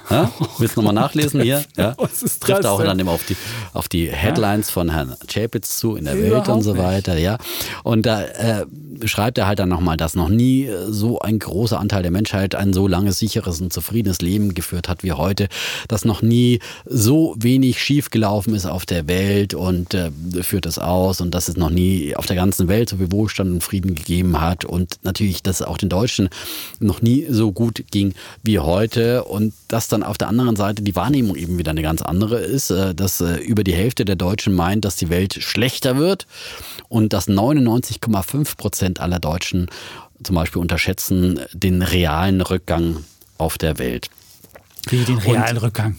[0.10, 0.32] Ja?
[0.58, 1.64] Willst du nochmal nachlesen hier?
[1.78, 1.96] Ja?
[1.98, 3.36] Was ist Trifft auch dann immer auf die,
[3.74, 6.84] auf die Headlines von Herrn Chapitz zu in der Welt und Überhaupt so nicht.
[6.84, 7.38] weiter, ja.
[7.84, 8.66] Und da äh,
[9.02, 12.56] beschreibt er halt dann nochmal, dass noch nie äh, so ein großer Anteil der Menschheit
[12.56, 15.48] ein so langes, sicheres und zufriedenes Leben geführt hat wie heute,
[15.88, 20.12] dass noch nie so wenig schiefgelaufen ist auf der Welt und äh,
[20.42, 23.52] führt es aus und dass es noch nie auf der ganzen Welt so viel Wohlstand
[23.52, 26.30] und Frieden gegeben hat und natürlich, dass es auch den Deutschen
[26.80, 28.14] noch nie so gut ging
[28.44, 32.02] wie heute und dass dann auf der anderen Seite die Wahrnehmung eben wieder eine ganz
[32.02, 35.98] andere ist, äh, dass äh, über die Hälfte der Deutschen meint, dass die Welt schlechter
[35.98, 36.28] wird
[36.90, 39.68] und dass 99,5 Prozent aller Deutschen
[40.24, 42.98] zum Beispiel unterschätzen den realen Rückgang
[43.38, 44.10] auf der Welt.
[44.90, 45.96] Wie den realen Rückgang.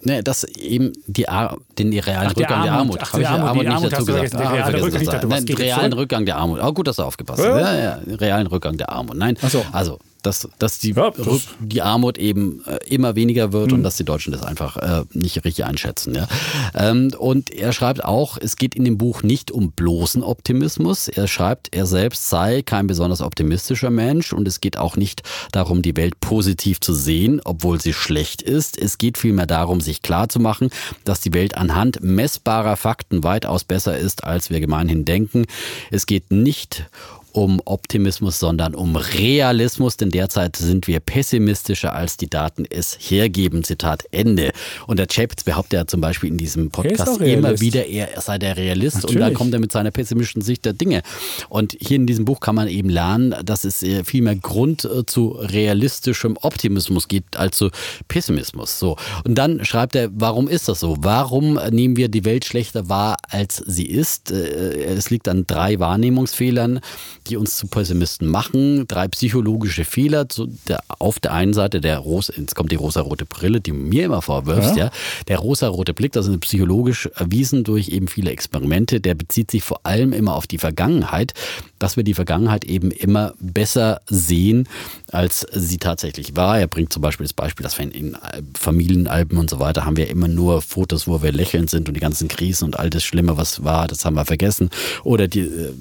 [0.00, 2.98] Ne, dass eben die Ar den realen Ach, Rückgang der Armut.
[2.98, 2.98] Armut.
[3.02, 4.30] Ach, Hab ich die Armut, die nicht Armut dazu gesagt.
[4.30, 4.38] vergessen.
[4.38, 5.92] Der Ah, Rückgang, dachte, Nein, realen?
[5.92, 6.60] Rückgang der Armut.
[6.62, 7.52] Oh, gut, dass du aufgepasst Ja.
[7.54, 7.60] hast.
[7.60, 9.16] Ja, ja, realen Rückgang der Armut.
[9.16, 9.64] Nein, so.
[9.72, 9.98] also
[10.28, 13.78] dass, dass die, Ja, das- die Armut eben äh, immer weniger wird Mhm.
[13.78, 16.14] und dass die Deutschen das einfach äh, nicht richtig einschätzen.
[16.14, 16.28] Ja?
[16.74, 21.08] Ähm, und er schreibt auch, es geht in dem Buch nicht um bloßen Optimismus.
[21.08, 25.22] Er schreibt, er selbst sei kein besonders optimistischer Mensch und es geht auch nicht
[25.52, 28.76] darum, die Welt positiv zu sehen, obwohl sie schlecht ist.
[28.78, 30.70] Es geht vielmehr darum, sich klarzumachen,
[31.04, 35.46] dass die Welt anhand messbarer Fakten weitaus besser ist, als wir gemeinhin denken.
[35.90, 36.86] Es geht nicht
[37.17, 37.17] um
[37.64, 43.62] Optimismus, sondern um Realismus, denn derzeit sind wir pessimistischer, als die Daten es hergeben.
[43.62, 44.50] Zitat Ende.
[44.86, 48.56] Und der Chapitz behauptet ja zum Beispiel in diesem Podcast immer wieder, er sei der
[48.56, 49.20] Realist und Natürlich.
[49.20, 51.02] dann kommt er mit seiner pessimistischen Sicht der Dinge.
[51.48, 54.84] Und hier in diesem Buch kann man eben lernen, dass es äh, viel mehr Grund
[54.84, 57.70] äh, zu realistischem Optimismus gibt als zu
[58.08, 58.78] Pessimismus.
[58.78, 58.96] So.
[59.24, 60.96] Und dann schreibt er, warum ist das so?
[61.00, 64.32] Warum nehmen wir die Welt schlechter wahr, als sie ist?
[64.32, 66.80] Äh, Es liegt an drei Wahrnehmungsfehlern,
[67.28, 68.86] die uns zu Pessimisten machen.
[68.88, 70.26] Drei psychologische Fehler.
[70.66, 74.22] Der, auf der einen Seite der rosa, jetzt kommt die rosa-rote Brille, die mir immer
[74.22, 74.86] vorwirfst, ja.
[74.86, 74.90] Ja.
[75.28, 79.80] Der rosa-rote Blick, das ist psychologisch erwiesen durch eben viele Experimente, der bezieht sich vor
[79.84, 81.34] allem immer auf die Vergangenheit,
[81.78, 84.68] dass wir die Vergangenheit eben immer besser sehen,
[85.10, 86.58] als sie tatsächlich war.
[86.58, 88.16] Er bringt zum Beispiel das Beispiel, dass wir in, in
[88.54, 92.00] Familienalben und so weiter haben wir immer nur Fotos, wo wir lächelnd sind und die
[92.00, 94.70] ganzen Krisen und all das Schlimme, was war, das haben wir vergessen.
[95.04, 95.72] Oder die äh,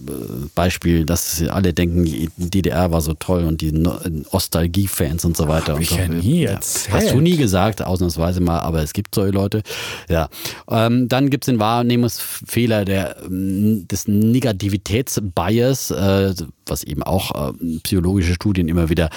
[0.56, 3.99] Beispiel, dass alle denken, die DDR war so toll und die No-
[4.31, 5.73] Nostalgie-Fans und so weiter.
[5.73, 5.97] Hab und ich so.
[5.97, 6.93] ja nie erzählt.
[6.95, 9.61] Hast du nie gesagt, ausnahmsweise mal, aber es gibt solche Leute.
[10.09, 10.29] Ja.
[10.69, 16.33] Ähm, dann gibt es den Wahrnehmungsfehler der, ähm, des Negativitätsbias, äh,
[16.70, 17.53] was eben auch äh,
[17.84, 19.09] psychologische Studien immer wieder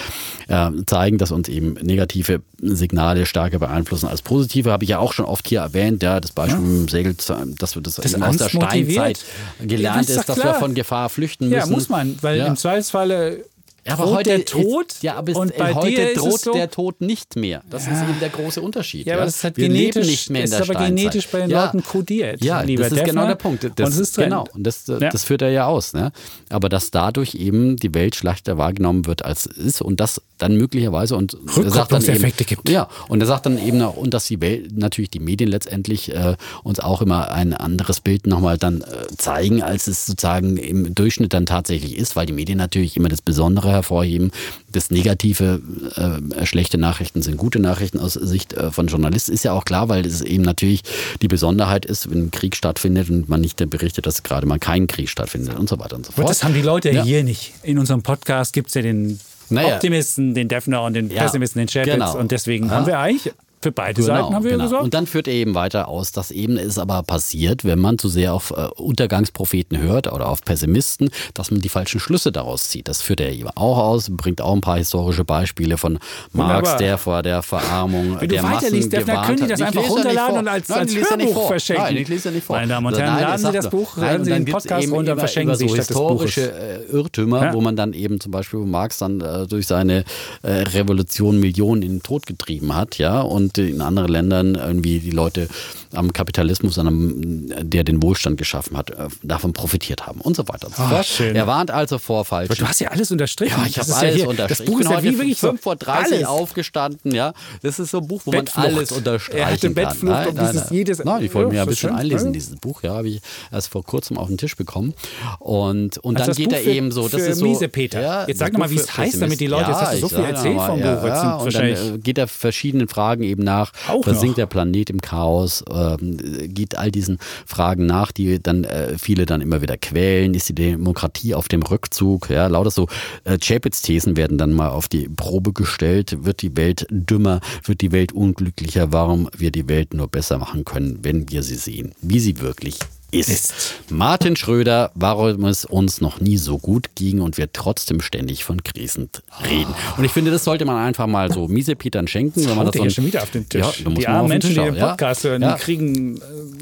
[0.47, 4.71] äh, zeigen, dass uns eben negative Signale stärker beeinflussen als positive.
[4.71, 7.75] Habe ich ja auch schon oft hier erwähnt, ja, das Beispiel mit dem Segel, dass
[7.75, 9.17] wir das, Das aus der motiviert.
[9.17, 9.25] Steinzeit
[9.61, 10.55] gelernt Ja, ist dass wir klar.
[10.59, 11.59] von Gefahr flüchten müssen.
[11.59, 12.47] Ja, muss man, weil Ja.
[12.47, 13.43] im Zweifelsfalle Ja,
[13.87, 16.41] aber droht heute der Tod ist, ja, aber und bei heute dir ist droht es
[16.41, 17.63] so, der Tod nicht mehr.
[17.69, 19.07] Das ist eben der große Unterschied.
[19.07, 20.95] Ja, aber das ist halt Wir genetisch, nicht mehr in ist der aber Steinzeit.
[20.97, 21.65] genetisch bei den ja.
[21.65, 22.43] Leuten kodiert.
[22.43, 23.13] Ja, lieber das ist Defner.
[23.13, 23.63] genau der Punkt.
[23.63, 24.17] Das, und es ist.
[24.17, 24.99] Genau, und das, Ja.
[24.99, 25.93] das führt er ja aus.
[25.93, 26.11] Ne?
[26.49, 30.55] Aber dass dadurch eben die Welt schlechter wahrgenommen wird, als es ist und das dann
[30.57, 32.69] möglicherweise und er sagt dann eben, gibt.
[32.69, 36.13] Ja, und er sagt dann eben auch, und dass die Welt, natürlich die Medien letztendlich
[36.13, 40.93] äh, uns auch immer ein anderes Bild nochmal dann äh, zeigen, als es sozusagen im
[40.95, 44.31] Durchschnitt dann tatsächlich ist, weil die Medien natürlich immer das Besondere hervorheben.
[44.71, 45.61] Das Negative,
[45.95, 49.89] äh, schlechte Nachrichten sind gute Nachrichten aus Sicht äh, von Journalisten, ist ja auch klar,
[49.89, 50.81] weil es eben natürlich
[51.21, 54.87] die Besonderheit ist, wenn ein Krieg stattfindet und man nicht berichtet, dass gerade mal kein
[54.87, 56.29] Krieg stattfindet und so weiter und so fort.
[56.29, 57.03] das haben die Leute Ja.
[57.03, 57.53] hier nicht.
[57.63, 59.19] In unserem Podcast gibt es ja den
[59.49, 59.75] Naja.
[59.75, 61.91] Optimisten, den Defner und den Ja, Pessimisten, den Chapitz.
[61.93, 62.17] genau.
[62.17, 62.71] Und deswegen Ja.
[62.71, 63.33] haben wir eigentlich
[63.63, 64.63] für beide Seiten haben wir genau.
[64.63, 64.83] gesagt.
[64.83, 68.09] Und dann führt er eben weiter aus, dass eben es aber passiert, wenn man zu
[68.09, 72.87] sehr auf äh, Untergangspropheten hört oder auf Pessimisten, dass man die falschen Schlüsse daraus zieht.
[72.87, 75.99] Das führt er eben auch aus, bringt auch ein paar historische Beispiele von
[76.33, 76.77] Marx, Wunderbar.
[76.77, 80.37] der vor der Verarmung Wenn der Massen Defner, gewarnt können die das einfach ja runterladen
[80.39, 81.83] und als- Nein, als ja Hörbuch verschenken.
[81.85, 82.55] Nein, ich lese ja nicht vor.
[82.55, 84.83] Meine Damen und Herren, laden Sie das Buch, Nein, laden und Sie dann den Podcast
[84.83, 87.53] eben runter und verschenken Sie so historische äh, Irrtümer, Ja.
[87.53, 90.03] wo man dann eben zum Beispiel, Marx dann äh, durch seine
[90.43, 94.99] äh, Revolution Millionen in den Tod getrieben hat, ja, und und in anderen Ländern irgendwie
[94.99, 95.47] die Leute
[95.93, 100.47] am Kapitalismus, an einem, der den Wohlstand geschaffen hat, äh, davon profitiert haben und so
[100.47, 101.05] weiter und so Ah, fort.
[101.05, 101.35] schön.
[101.35, 103.59] Er warnt also vor Aber falschen du hast ja alles unterstrichen.
[103.59, 104.65] ja, ich Das habe ist ja alles hier- unterstrichen.
[104.65, 106.27] Das Buch ich ist bin ja heute wie wirklich so 5 vor 30 alles.
[106.27, 107.33] aufgestanden, ja.
[107.61, 108.67] Das ist so ein Buch, wo Bettflucht.
[108.67, 109.73] man alles unterstreichen Er hatte kann.
[109.73, 112.33] Bettflucht und dieses jedes- Nein, ich wollte mir Ja, ein ist bisschen einlesen, Ja.
[112.33, 113.21] dieses Buch, ja, habe ich
[113.51, 114.93] erst vor kurzem auf den Tisch bekommen.
[115.39, 117.45] Und, und Also dann geht Buch er für- eben so, das ist so.
[117.45, 118.01] Miesepeter.
[118.01, 119.93] Ja, Jetzt sag das doch mal, Buch wie es heißt, damit die Leute- jetzt hast
[119.95, 120.85] du so viel erzählt vom Buch.
[120.85, 123.71] Ja, dann äh, geht er verschiedenen Fragen eben nach.
[123.87, 124.43] Auch Versinkt noch.
[124.43, 125.63] der Planet im Chaos?
[125.71, 126.17] Ähm,
[126.53, 130.33] geht all diesen Fragen nach, die dann äh, viele dann immer wieder quälen.
[130.33, 132.29] Ist die Demokratie auf dem Rückzug?
[132.29, 132.87] Ja, lauter so
[133.23, 136.25] äh, Chapitz-Thesen werden dann mal auf die Probe gestellt.
[136.25, 137.39] Wird die Welt dümmer?
[137.63, 138.91] Wird die Welt unglücklicher?
[138.91, 142.79] Warum wir die Welt nur besser machen können, wenn wir sie sehen, wie sie wirklich
[143.11, 143.29] ist.
[143.29, 143.73] Ist.
[143.89, 148.63] Martin Schröder, warum es uns noch nie so gut ging und wir trotzdem ständig von
[148.63, 149.09] Krisen
[149.43, 149.73] reden.
[149.97, 152.45] Und ich finde, das sollte man einfach mal so Miesepetern schenken.
[152.47, 153.61] Wenn man das so schon wieder auf den Tisch.
[153.61, 154.89] Ja, die armen Menschen, die den ja.
[154.89, 155.55] Podcast hören, Ja.
[155.55, 156.17] die kriegen.
[156.17, 156.19] äh,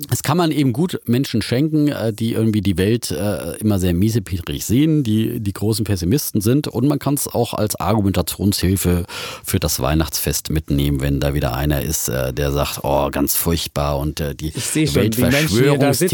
[0.10, 3.94] Es kann man eben gut Menschen schenken, äh, die irgendwie die Welt äh, immer sehr
[3.94, 6.68] miesepetrig sehen, die die großen Pessimisten sind.
[6.68, 9.06] Und man kann es auch als Argumentationshilfe
[9.44, 14.20] für das Weihnachtsfest mitnehmen, wenn da wieder einer ist, der sagt, oh, ganz furchtbar und
[14.40, 14.52] die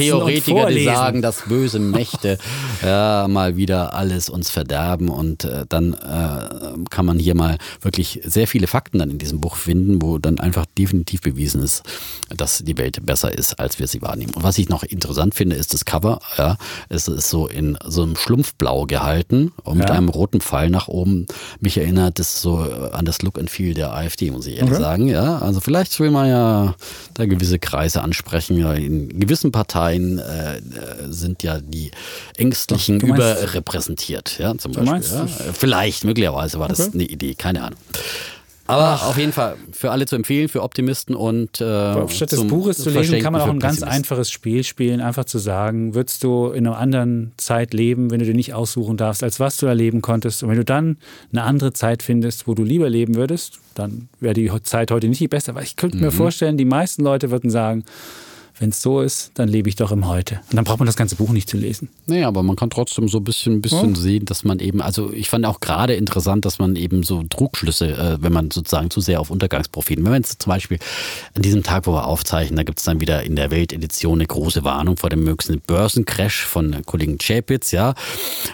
[0.10, 2.38] schon, Weltverschwörungstheoretiker, die sagen, dass böse Mächte
[2.84, 5.10] ja, mal wieder alles uns verderben.
[5.10, 9.40] Und äh, dann äh, kann man hier mal wirklich sehr viele Fakten dann in diesem
[9.42, 11.84] Buch finden, wo dann einfach definitiv bewiesen ist,
[12.36, 14.34] dass die Welt besser ist, als wir sie wahrnehmen.
[14.34, 16.20] Und was ich noch interessant finde, ist das Cover.
[16.38, 16.58] Ja,
[16.90, 19.96] es ist so in so einem Schlumpfblau gehalten und mit Ja.
[19.96, 21.26] einem roten Pfeil nach oben.
[21.60, 24.74] Mich erinnert es so äh, an das Look and Feel der AfD, muss ich ehrlich
[24.74, 24.82] Okay.
[24.82, 25.08] sagen.
[25.08, 26.76] Ja, also vielleicht will man ja
[27.14, 28.58] da gewisse Kreise ansprechen.
[28.58, 30.62] Ja, In gewissen Parteien äh, äh,
[31.10, 31.92] sind ja die
[32.38, 34.38] Ängstlichen meinst- überrepräsentiert.
[34.40, 35.02] Ja, zum Beispiel.
[35.18, 35.24] ja.
[35.24, 36.92] das- Vielleicht, möglicherweise war das Okay.
[36.94, 37.80] eine Idee, keine Ahnung.
[38.68, 42.80] Aber auf jeden Fall für alle zu empfehlen, für Optimisten und äh, Statt des Buches
[42.80, 46.48] zu lesen, kann man auch ein ganz einfaches Spiel spielen, einfach zu sagen, würdest du
[46.48, 50.02] in einer anderen Zeit leben, wenn du dir nicht aussuchen darfst, als was du erleben
[50.02, 50.42] konntest.
[50.42, 50.98] Und wenn du dann
[51.32, 55.20] eine andere Zeit findest, wo du lieber leben würdest, dann wäre die Zeit heute nicht
[55.22, 55.52] die beste.
[55.52, 56.16] Aber ich könnte mir Mhm.
[56.16, 57.84] vorstellen, die meisten Leute würden sagen,
[58.60, 60.36] wenn es so ist, dann lebe ich doch im Heute.
[60.50, 61.90] Und dann braucht man das ganze Buch nicht zu lesen.
[62.08, 65.12] Nee, aber man kann trotzdem so ein bisschen, ein bisschen sehen, dass man eben, also
[65.12, 69.02] ich fand auch gerade interessant, dass man eben so Trugschlüsse, äh, wenn man sozusagen zu
[69.02, 70.80] sehr auf Untergangspropheten, wenn man jetzt zum Beispiel
[71.34, 74.28] an diesem Tag, wo wir aufzeichnen, da gibt es dann wieder in der Weltedition eine
[74.28, 77.94] große Warnung vor dem möglichen Börsencrash von äh, Kollegen Chapitz, ja.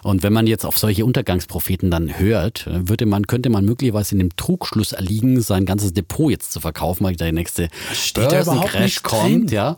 [0.01, 4.15] Und wenn man jetzt auf solche Untergangspropheten dann hört, äh, würde man, könnte man möglicherweise
[4.15, 7.69] in dem Trugschluss erliegen, sein ganzes Depot jetzt zu verkaufen, weil der nächste
[8.15, 9.47] Börsencrash kommt, drin.
[9.49, 9.75] ja.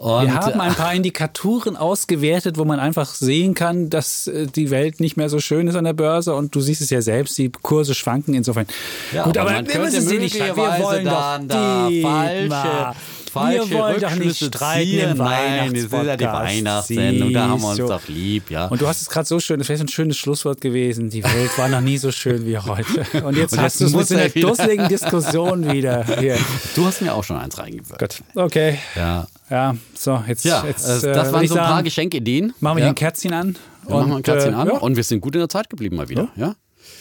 [0.00, 4.46] Und, Wir haben ein äh, paar Indikatoren ausgewertet, wo man einfach sehen kann, dass äh,
[4.46, 6.34] die Welt nicht mehr so schön ist an der Börse.
[6.34, 8.66] Und du siehst es ja selbst, die Kurse schwanken insofern.
[9.12, 10.34] Ja, Gut, aber, man wir müssen sie nicht.
[10.36, 12.96] Wir wollen dann doch da die falsche,
[13.30, 15.10] falsche wir wollen doch nicht streiten ziehen.
[15.10, 16.24] im Nein, es ist ja die.
[16.24, 17.86] Weihnachtssendung, da haben wir uns du.
[17.86, 18.68] doch lieb, ja.
[18.68, 21.10] Und du hast es gerade so schön, das wäre so ein schönes Schlusswort gewesen.
[21.10, 23.04] Die Welt war noch nie so schön wie heute.
[23.22, 26.38] Und jetzt Und hast du es mit so einer er dusseligen Diskussion wieder hier.
[26.74, 27.98] Du hast mir auch schon eins reingewirkt.
[27.98, 28.78] Gut, okay.
[28.94, 32.52] Ja, Ja, so, jetzt, ja jetzt äh, äh, das waren so ein paar Geschenkideen.
[32.60, 32.86] Machen wir ja.
[32.86, 33.56] hier ein Kerzchen an.
[33.88, 34.68] Ja, machen wir ein Kerzchen äh, an.
[34.68, 34.74] ja.
[34.78, 36.28] Und wir sind gut in der Zeit geblieben mal wieder.
[36.36, 36.54] Ja.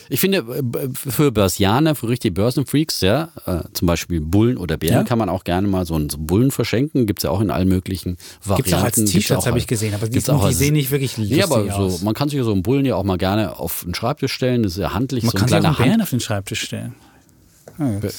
[0.10, 5.06] Ich finde, äh, für Börsianer, für richtige Börsenfreaks, ja, äh, zum Beispiel Bullen oder Bären,
[5.06, 7.06] kann man auch gerne mal so einen so Bullen verschenken.
[7.06, 8.64] Gibt es ja auch in allen möglichen Varianten.
[8.64, 11.18] Gibt's auch als T-Shirts, habe ich gesehen, aber die, auch die als- sehen nicht wirklich
[11.18, 12.02] lustig Nee, aber so, aus.
[12.02, 14.64] man kann sich so einen Bullen ja auch mal gerne auf den Schreibtisch stellen.
[14.64, 16.02] Das ist ja handlich, Man so kann sich auch einen Bären Hand.
[16.02, 16.96] auf den Schreibtisch stellen.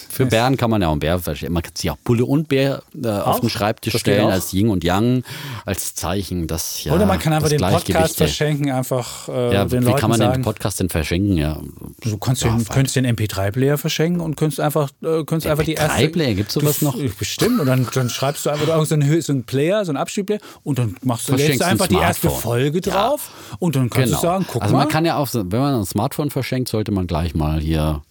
[0.09, 1.53] Für Bären kann man ja auch einen Bär verstehen.
[1.53, 4.85] Man kann sich auch Bulle und Bär äh, auf den Schreibtisch stellen als Yin und
[4.85, 5.23] Yang,
[5.67, 9.83] als Zeichen, dass ja Oder man kann einfach den Podcast verschenken, einfach äh, Ja, den
[9.83, 10.33] wie Leuten kann man sagen.
[10.35, 11.37] den Podcast denn verschenken?
[11.37, 11.61] Ja,
[12.03, 15.75] Du kannst Ja, den, könntest den MP3-Player verschenken und könntest einfach, äh, könntest einfach die
[15.75, 16.03] erste.
[16.05, 16.97] MP3-Player, gibt's sowas Du- noch?
[17.19, 17.61] Bestimmt.
[17.61, 20.41] Und dann, dann schreibst du einfach irgend so einen, so einen Player, so einen Abspielplayer
[20.63, 22.31] und dann machst du, du ein einfach die erste.
[22.31, 22.93] Folge Ja.
[23.09, 24.21] drauf und dann kannst genau.
[24.21, 24.81] du sagen, guck also mal.
[24.81, 28.03] man kann ja auch, so- wenn man ein Smartphone verschenkt, sollte man gleich mal hier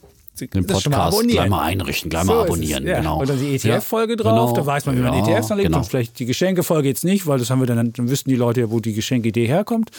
[0.47, 2.87] den das schon mal Podcast gleich mal einrichten, gleich So mal es, abonnieren.
[2.87, 2.97] ja.
[2.97, 3.19] Genau.
[3.19, 4.61] Und dann die ETF-Folge drauf, genau.
[4.61, 5.67] da weiß man, wie man Ja, ETFs anlegt.
[5.67, 5.79] Genau.
[5.79, 8.61] Und vielleicht die Geschenkefolge jetzt nicht, weil das haben wir dann, dann wüssten die Leute
[8.61, 9.91] ja, wo die Geschenkidee herkommt.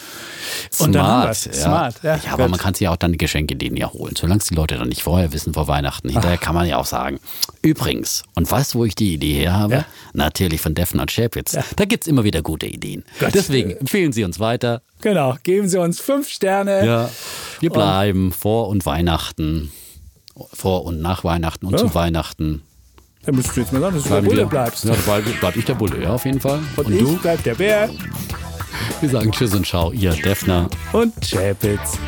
[0.79, 1.63] Und dann haben Smart, ja.
[1.63, 2.17] Smart, ja.
[2.17, 4.47] ja, aber man kann sich ja auch dann die Geschenke denen ja holen, solange es
[4.47, 6.09] die Leute dann nicht vorher wissen vor Weihnachten.
[6.09, 7.21] Hinterher kann man ja auch sagen,
[7.63, 9.75] übrigens, und weißt du, wo ich die Idee her habe?
[9.75, 9.85] Ja.
[10.13, 11.57] Natürlich von Defner und Schäpitz.
[11.77, 13.05] Da gibt es immer wieder gute Ideen.
[13.19, 13.35] Gott.
[13.35, 14.83] Deswegen empfehlen Sie uns weiter.
[15.03, 16.85] Genau, geben Sie uns fünf Sterne.
[16.85, 17.11] Ja,
[17.61, 19.73] wir bleiben vor und Weihnachten,
[20.53, 21.79] vor und nach Weihnachten und Ja.
[21.79, 22.63] zu Weihnachten.
[23.25, 24.85] Dann müsstest du jetzt mal sagen, dass du der Bleiben Bulle bleibst.
[24.85, 26.61] Ja, bleib, bleib ich der Bulle, ja, auf jeden Fall.
[26.77, 27.19] Und, Und, ich du?
[27.21, 27.91] bleib der Bär
[29.01, 30.69] Wir sagen Tschüss und Ciao, ihr Defner.
[30.93, 31.99] und Chapitz.